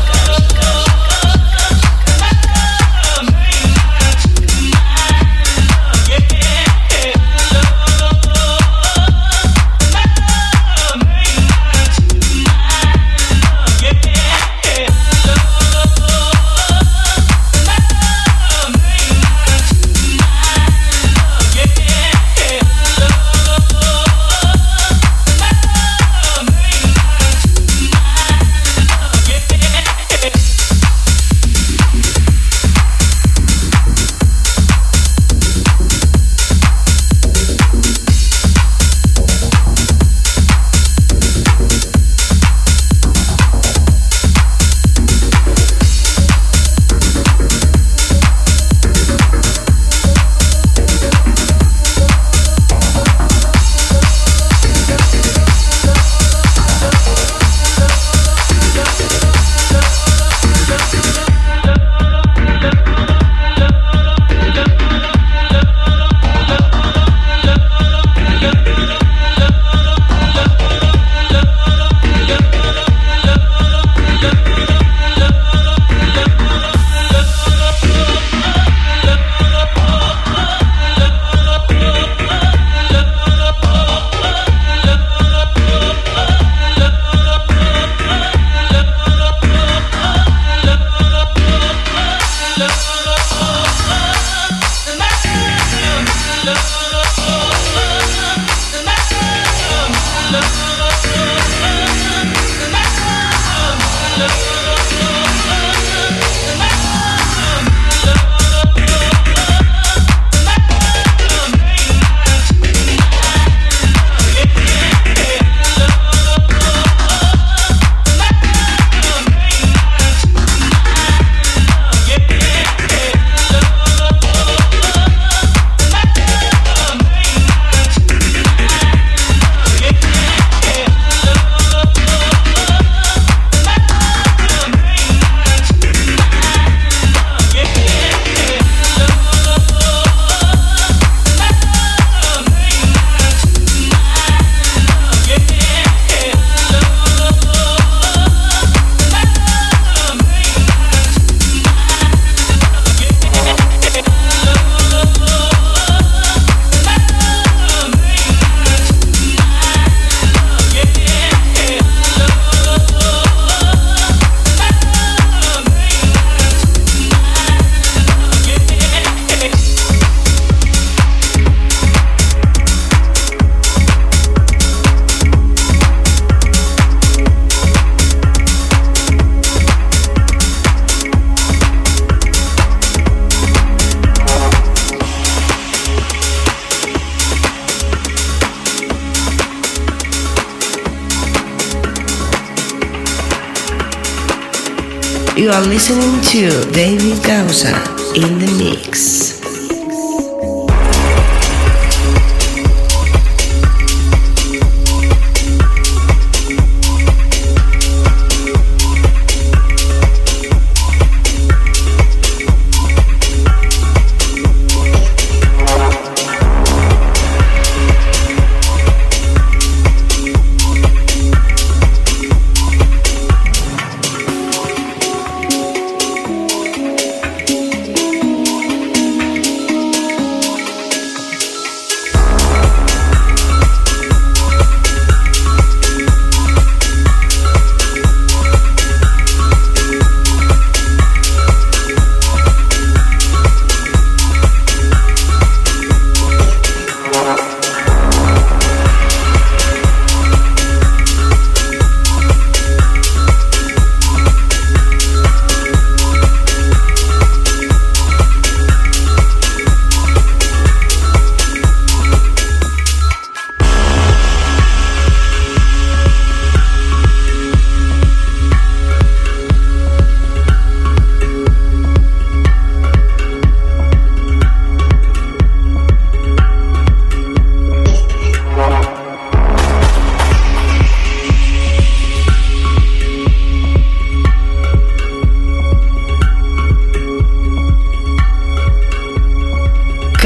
[197.51, 199.30] In the mix.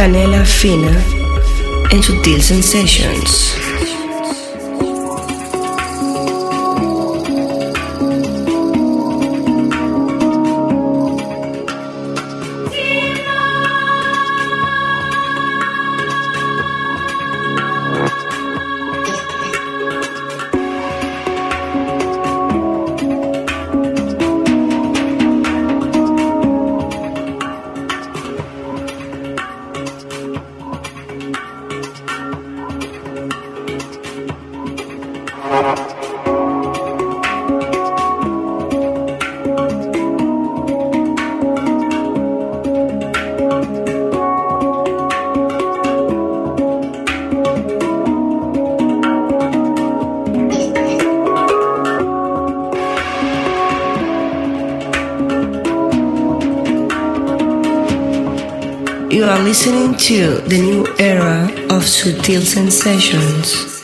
[0.05, 1.03] Canela Fina
[1.89, 3.64] en Sutil Sensations.
[59.35, 63.74] Are listening to the new era of Sutil Sensations.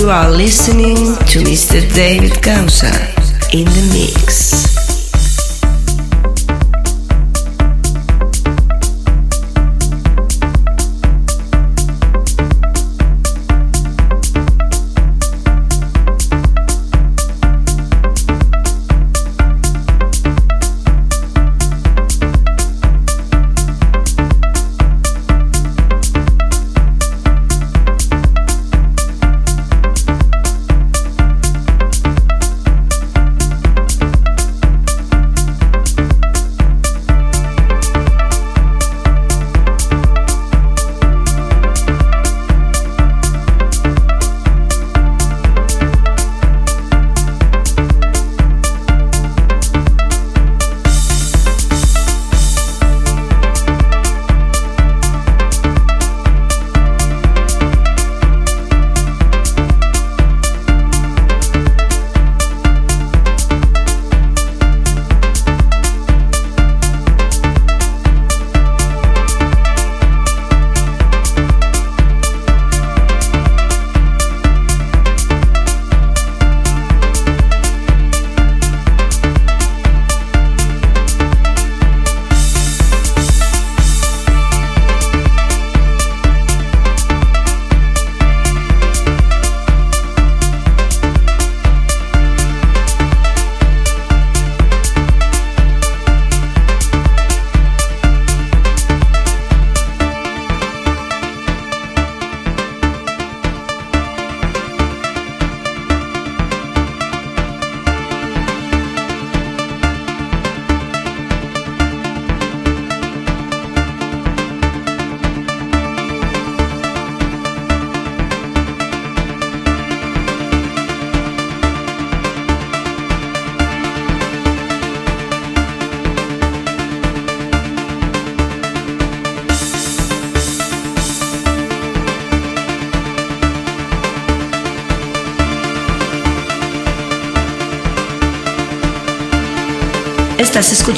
[0.00, 1.78] You are listening to Mr.
[1.94, 2.88] David Causa
[3.52, 4.79] in the mix.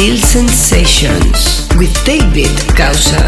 [0.00, 3.22] Sutil Sensations with David Causa.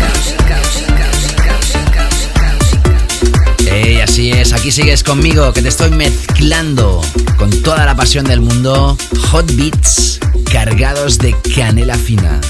[3.70, 7.02] Ey, así es, aquí sigues conmigo, que te estoy mezclando
[7.36, 8.96] con toda la pasión del mundo,
[9.30, 10.18] hot beats
[10.50, 12.40] cargados de canela fina.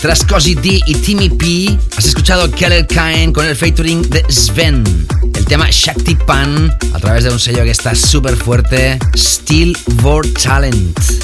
[0.00, 5.06] Tras Cozy D y Timmy P, has escuchado Keller Kain con el featuring de Sven.
[5.34, 10.26] El tema Shakti Pan a través de un sello que está súper fuerte, Steel Vor
[10.28, 11.15] Talent.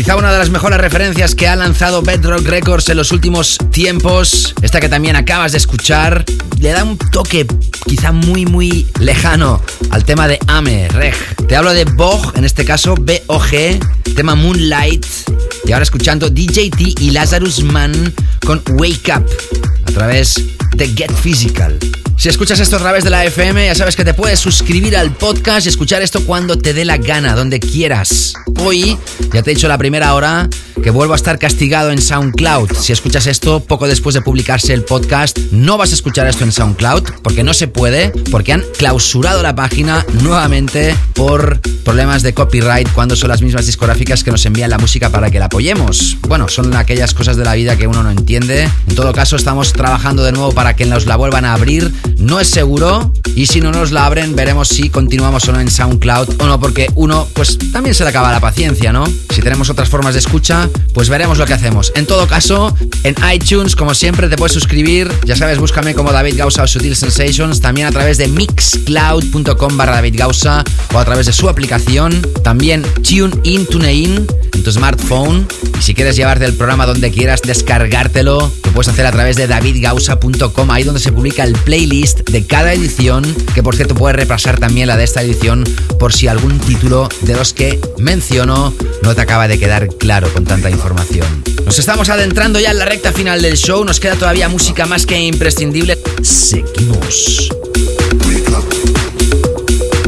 [0.00, 4.54] Quizá una de las mejores referencias que ha lanzado Bedrock Records en los últimos tiempos,
[4.62, 6.24] esta que también acabas de escuchar,
[6.58, 7.46] le da un toque
[7.84, 9.60] quizá muy muy lejano
[9.90, 11.14] al tema de Ame, Reg.
[11.46, 13.78] Te hablo de Bog, en este caso B-O-G,
[14.16, 15.04] tema Moonlight,
[15.66, 18.14] y ahora escuchando DJT y Lazarus Man
[18.46, 19.26] con Wake Up
[19.84, 20.42] a través
[20.76, 21.78] de Get Physical.
[22.20, 25.64] Si escuchas esto a de la FM, ya sabes que te puedes suscribir al podcast
[25.64, 28.34] y escuchar esto cuando te dé la gana, donde quieras.
[28.62, 28.98] Hoy,
[29.32, 30.46] ya te he dicho la primera hora,
[30.82, 32.72] que vuelvo a estar castigado en SoundCloud.
[32.78, 36.52] Si escuchas esto poco después de publicarse el podcast, no vas a escuchar esto en
[36.52, 42.88] SoundCloud, porque no se puede, porque han clausurado la página nuevamente por problemas de copyright
[42.92, 46.16] cuando son las mismas discográficas que nos envían la música para que la apoyemos.
[46.28, 48.68] Bueno, son aquellas cosas de la vida que uno no entiende.
[48.88, 51.92] En todo caso, estamos trabajando de nuevo para que nos la vuelvan a abrir.
[52.18, 55.70] No es seguro, y si no nos la abren, veremos si continuamos o no en
[55.70, 59.06] SoundCloud o no, porque uno, pues también se le acaba la paciencia, ¿no?
[59.06, 61.92] Si tenemos otras formas de escucha, pues veremos lo que hacemos.
[61.94, 65.10] En todo caso, en iTunes, como siempre, te puedes suscribir.
[65.24, 67.60] Ya sabes, búscame como David Gausa o Sutil Sensations.
[67.60, 72.20] También a través de mixcloud.com barra David Gausa o a través de su aplicación.
[72.42, 75.46] También TuneIn, TuneIn en tu smartphone.
[75.78, 79.46] Y si quieres llevarte el programa donde quieras, descargártelo, lo puedes hacer a través de
[79.46, 83.24] davidgausa.com, ahí donde se publica el playlist de cada edición,
[83.54, 85.64] que por cierto puedes repasar también la de esta edición
[85.98, 90.44] por si algún título de los que menciono no te acaba de quedar claro con
[90.68, 91.26] información.
[91.64, 95.06] Nos estamos adentrando ya en la recta final del show, nos queda todavía música más
[95.06, 95.96] que imprescindible.
[96.22, 97.48] Seguimos.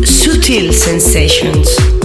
[0.05, 2.02] Sutil Sensations.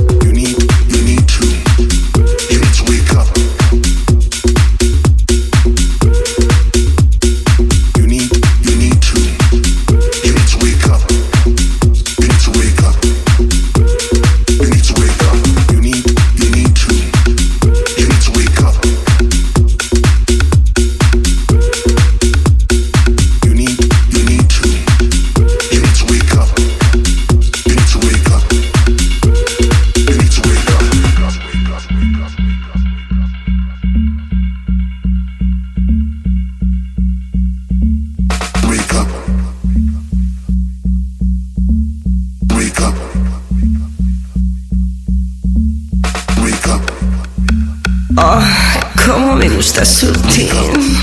[49.77, 50.96] Cómo me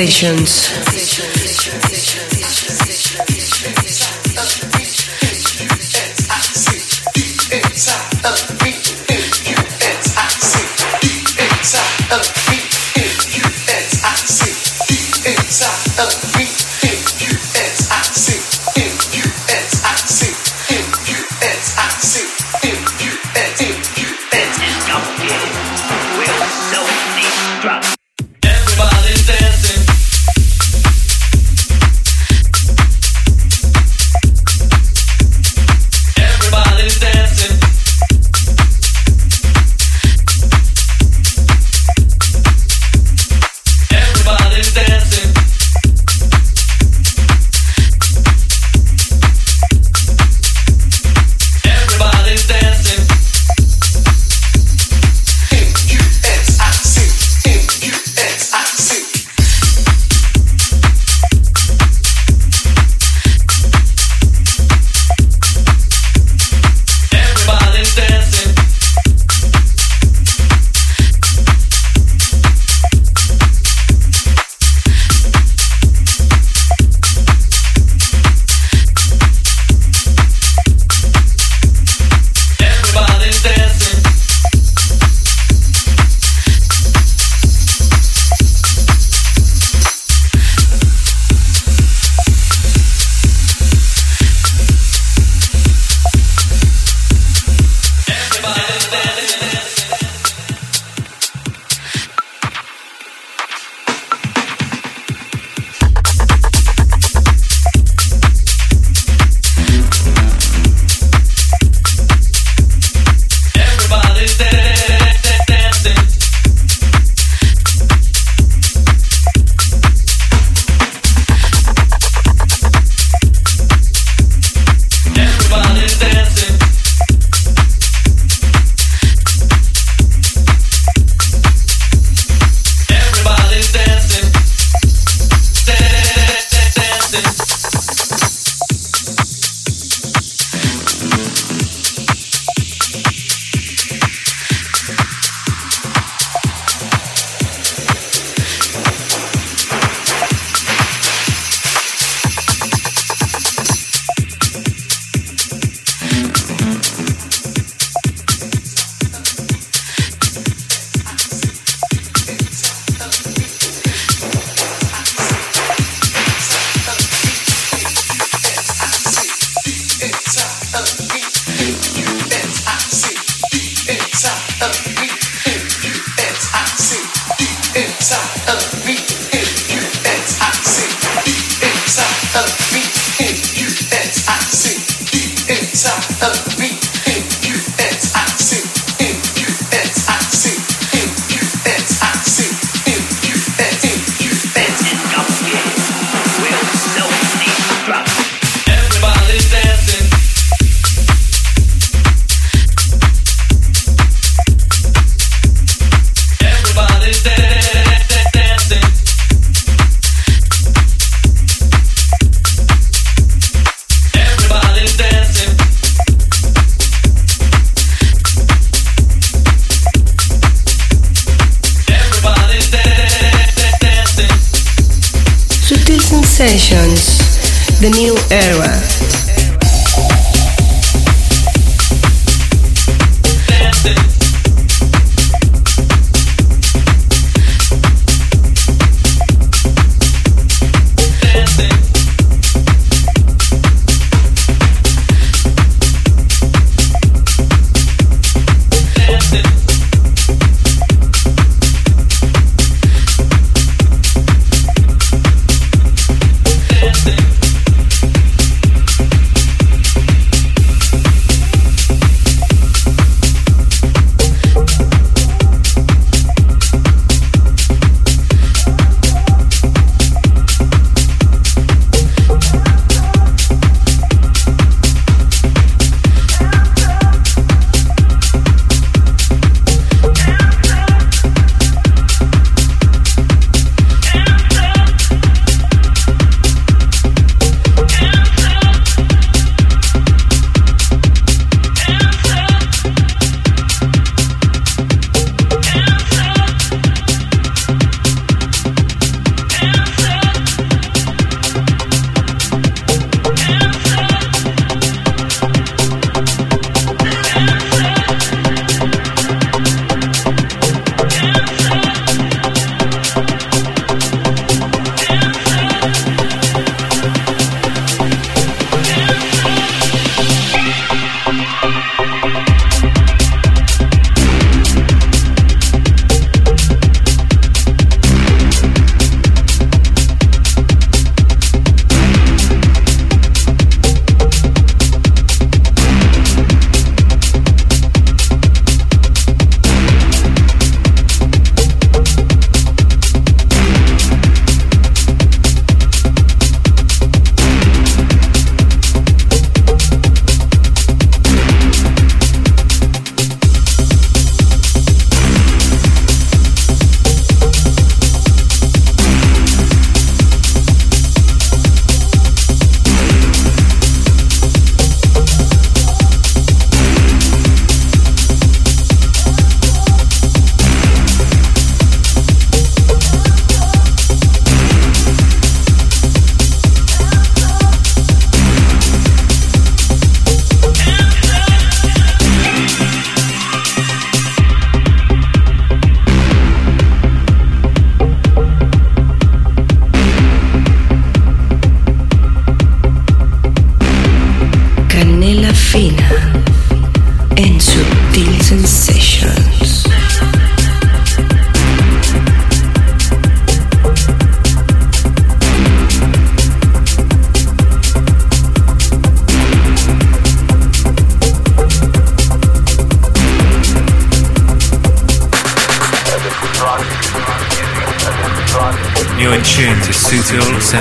[0.00, 0.79] Sensations.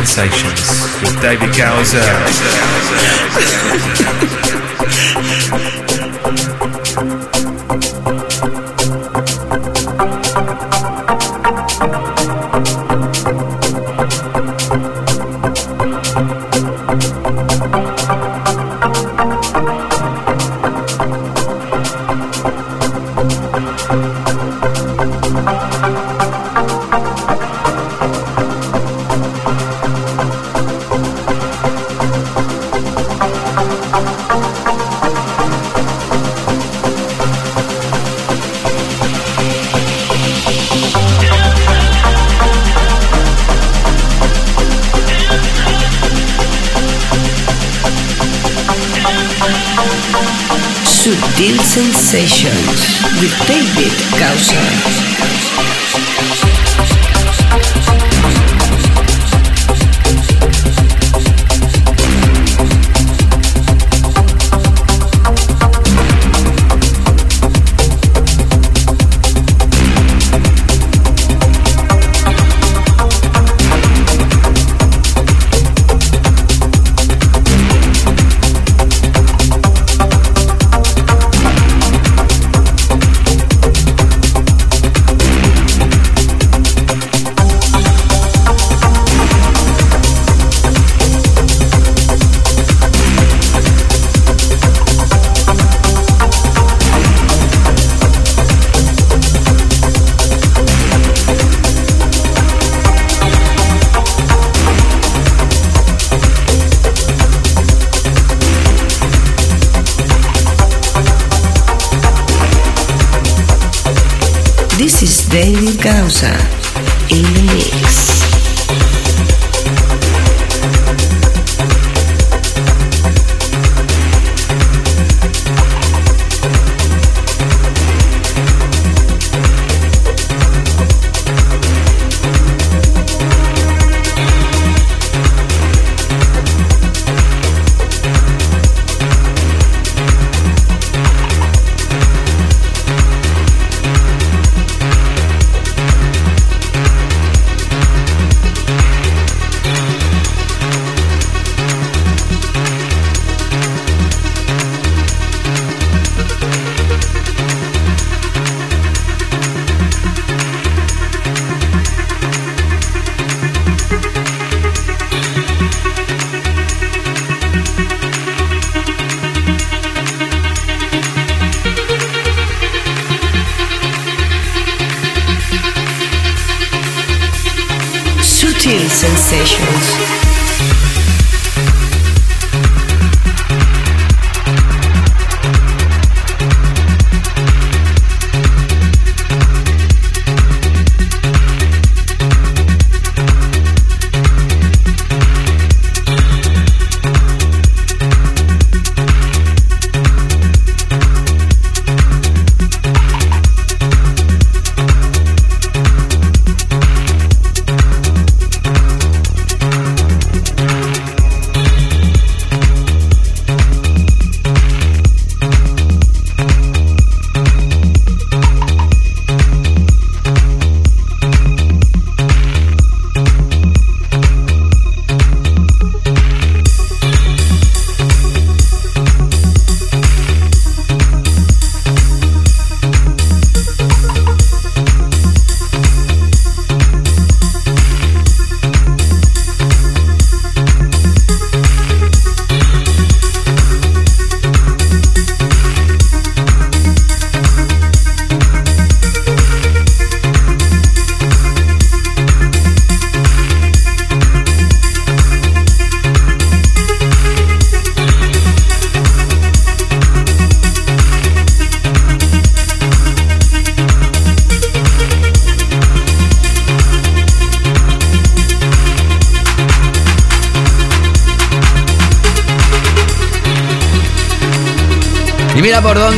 [0.10, 2.59] Sensations with David Gowser.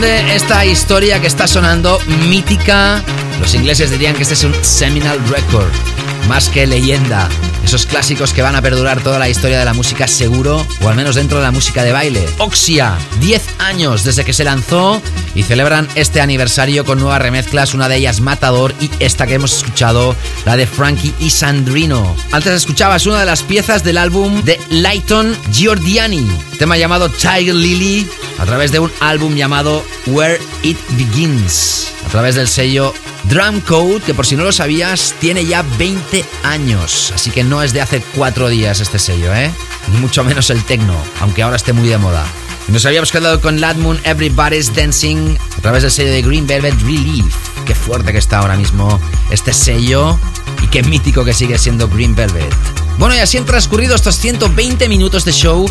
[0.03, 3.03] Esta historia que está sonando mítica.
[3.39, 5.71] Los ingleses dirían que este es un seminal record.
[6.27, 7.29] más que leyenda.
[7.63, 10.95] Esos clásicos que van a perdurar toda la historia de la música seguro, o al
[10.95, 12.27] menos dentro de la música de baile.
[12.39, 15.01] Oxia, 10 años desde que se lanzó
[15.35, 19.55] y celebran este aniversario con nuevas remezclas, una de ellas Matador y esta que hemos
[19.55, 20.15] escuchado,
[20.45, 22.15] la de Frankie y Sandrino.
[22.31, 28.07] Antes escuchabas una de las piezas del álbum de Lighton Giordiani, tema llamado Tiger Lily,
[28.39, 32.93] a través de un álbum llamado Where It Begins, través del sello
[33.23, 37.63] Drum Code, que por si no lo sabías, tiene ya 20 años, así que no
[37.63, 39.49] es de hace 4 días este sello, ¿eh?
[39.91, 42.25] Ni mucho menos el techno, aunque ahora esté muy de moda.
[42.67, 47.33] Nos habíamos quedado con Ladmoon Everybody's Dancing a través del sello de Green Velvet Relief.
[47.65, 50.19] Qué fuerte que está ahora mismo este sello
[50.61, 52.53] y qué mítico que sigue siendo Green Velvet.
[52.97, 55.65] Bueno, y así han transcurrido estos 120 minutos de show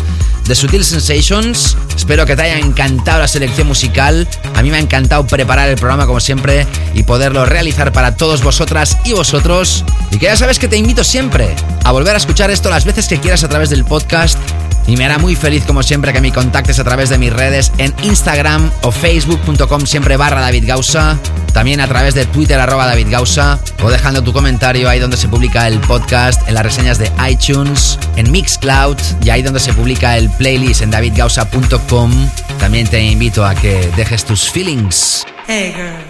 [0.45, 1.77] de Sutil Sensations.
[1.95, 4.27] Espero que te haya encantado la selección musical.
[4.55, 8.43] A mí me ha encantado preparar el programa como siempre y poderlo realizar para todos
[8.43, 9.85] vosotras y vosotros.
[10.11, 13.07] Y que ya sabes que te invito siempre a volver a escuchar esto las veces
[13.07, 14.37] que quieras a través del podcast
[14.87, 17.71] y me hará muy feliz como siempre que me contactes a través de mis redes
[17.77, 21.17] en Instagram o facebook.com siempre barra David Gausa,
[21.53, 25.27] también a través de Twitter arroba David Gausa o dejando tu comentario ahí donde se
[25.27, 30.17] publica el podcast, en las reseñas de iTunes, en Mixcloud y ahí donde se publica
[30.17, 32.29] el playlist en davidgausa.com.
[32.59, 35.25] También te invito a que dejes tus feelings.
[35.47, 36.03] Hey girl,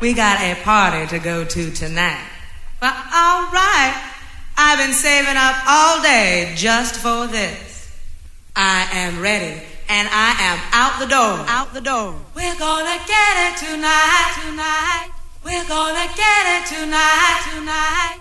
[0.00, 2.18] we got a party to go to tonight.
[2.80, 3.94] Well, alright.
[4.56, 7.69] I've been saving up all day just for this.
[8.56, 11.44] I am ready and I am out the door.
[11.48, 12.14] Out the door.
[12.34, 15.10] We're gonna get it tonight, tonight.
[15.44, 18.20] We're gonna get it tonight, tonight.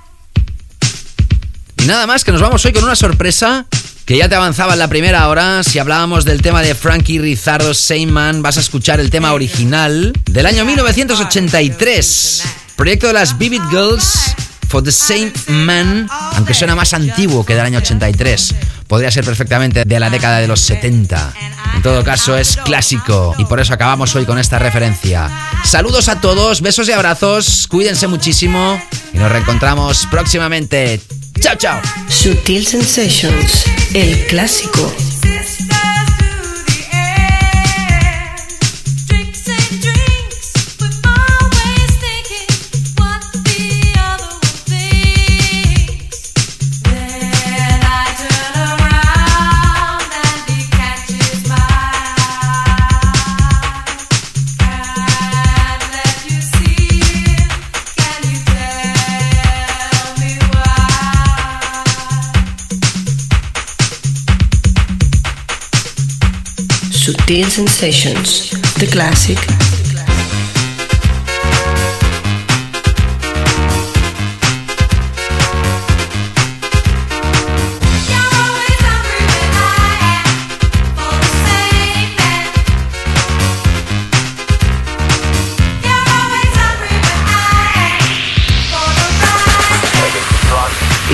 [1.81, 3.65] Y nada más que nos vamos hoy con una sorpresa
[4.05, 5.63] que ya te avanzaba en la primera hora.
[5.63, 10.45] Si hablábamos del tema de Frankie Rizardo Seyman, vas a escuchar el tema original del
[10.45, 12.43] año 1983.
[12.75, 14.35] Proyecto de las Vivid Girls
[14.69, 18.55] for the Same Man, aunque suena más antiguo que del año 83.
[18.87, 21.33] Podría ser perfectamente de la década de los 70.
[21.75, 25.29] En todo caso, es clásico y por eso acabamos hoy con esta referencia.
[25.65, 28.81] Saludos a todos, besos y abrazos, cuídense muchísimo
[29.13, 31.01] y nos reencontramos próximamente.
[31.39, 31.81] Chao, chao.
[32.07, 34.93] Sutil Sensations, el clásico.
[67.09, 69.68] Sutil Sensations, the classic.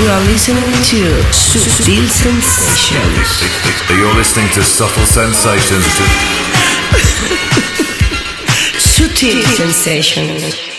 [0.05, 1.01] You are listening to
[1.31, 3.41] Sutil Sensations.
[3.89, 5.83] You're listening to Subtle Sensations.
[8.77, 10.74] Subtle Sensations.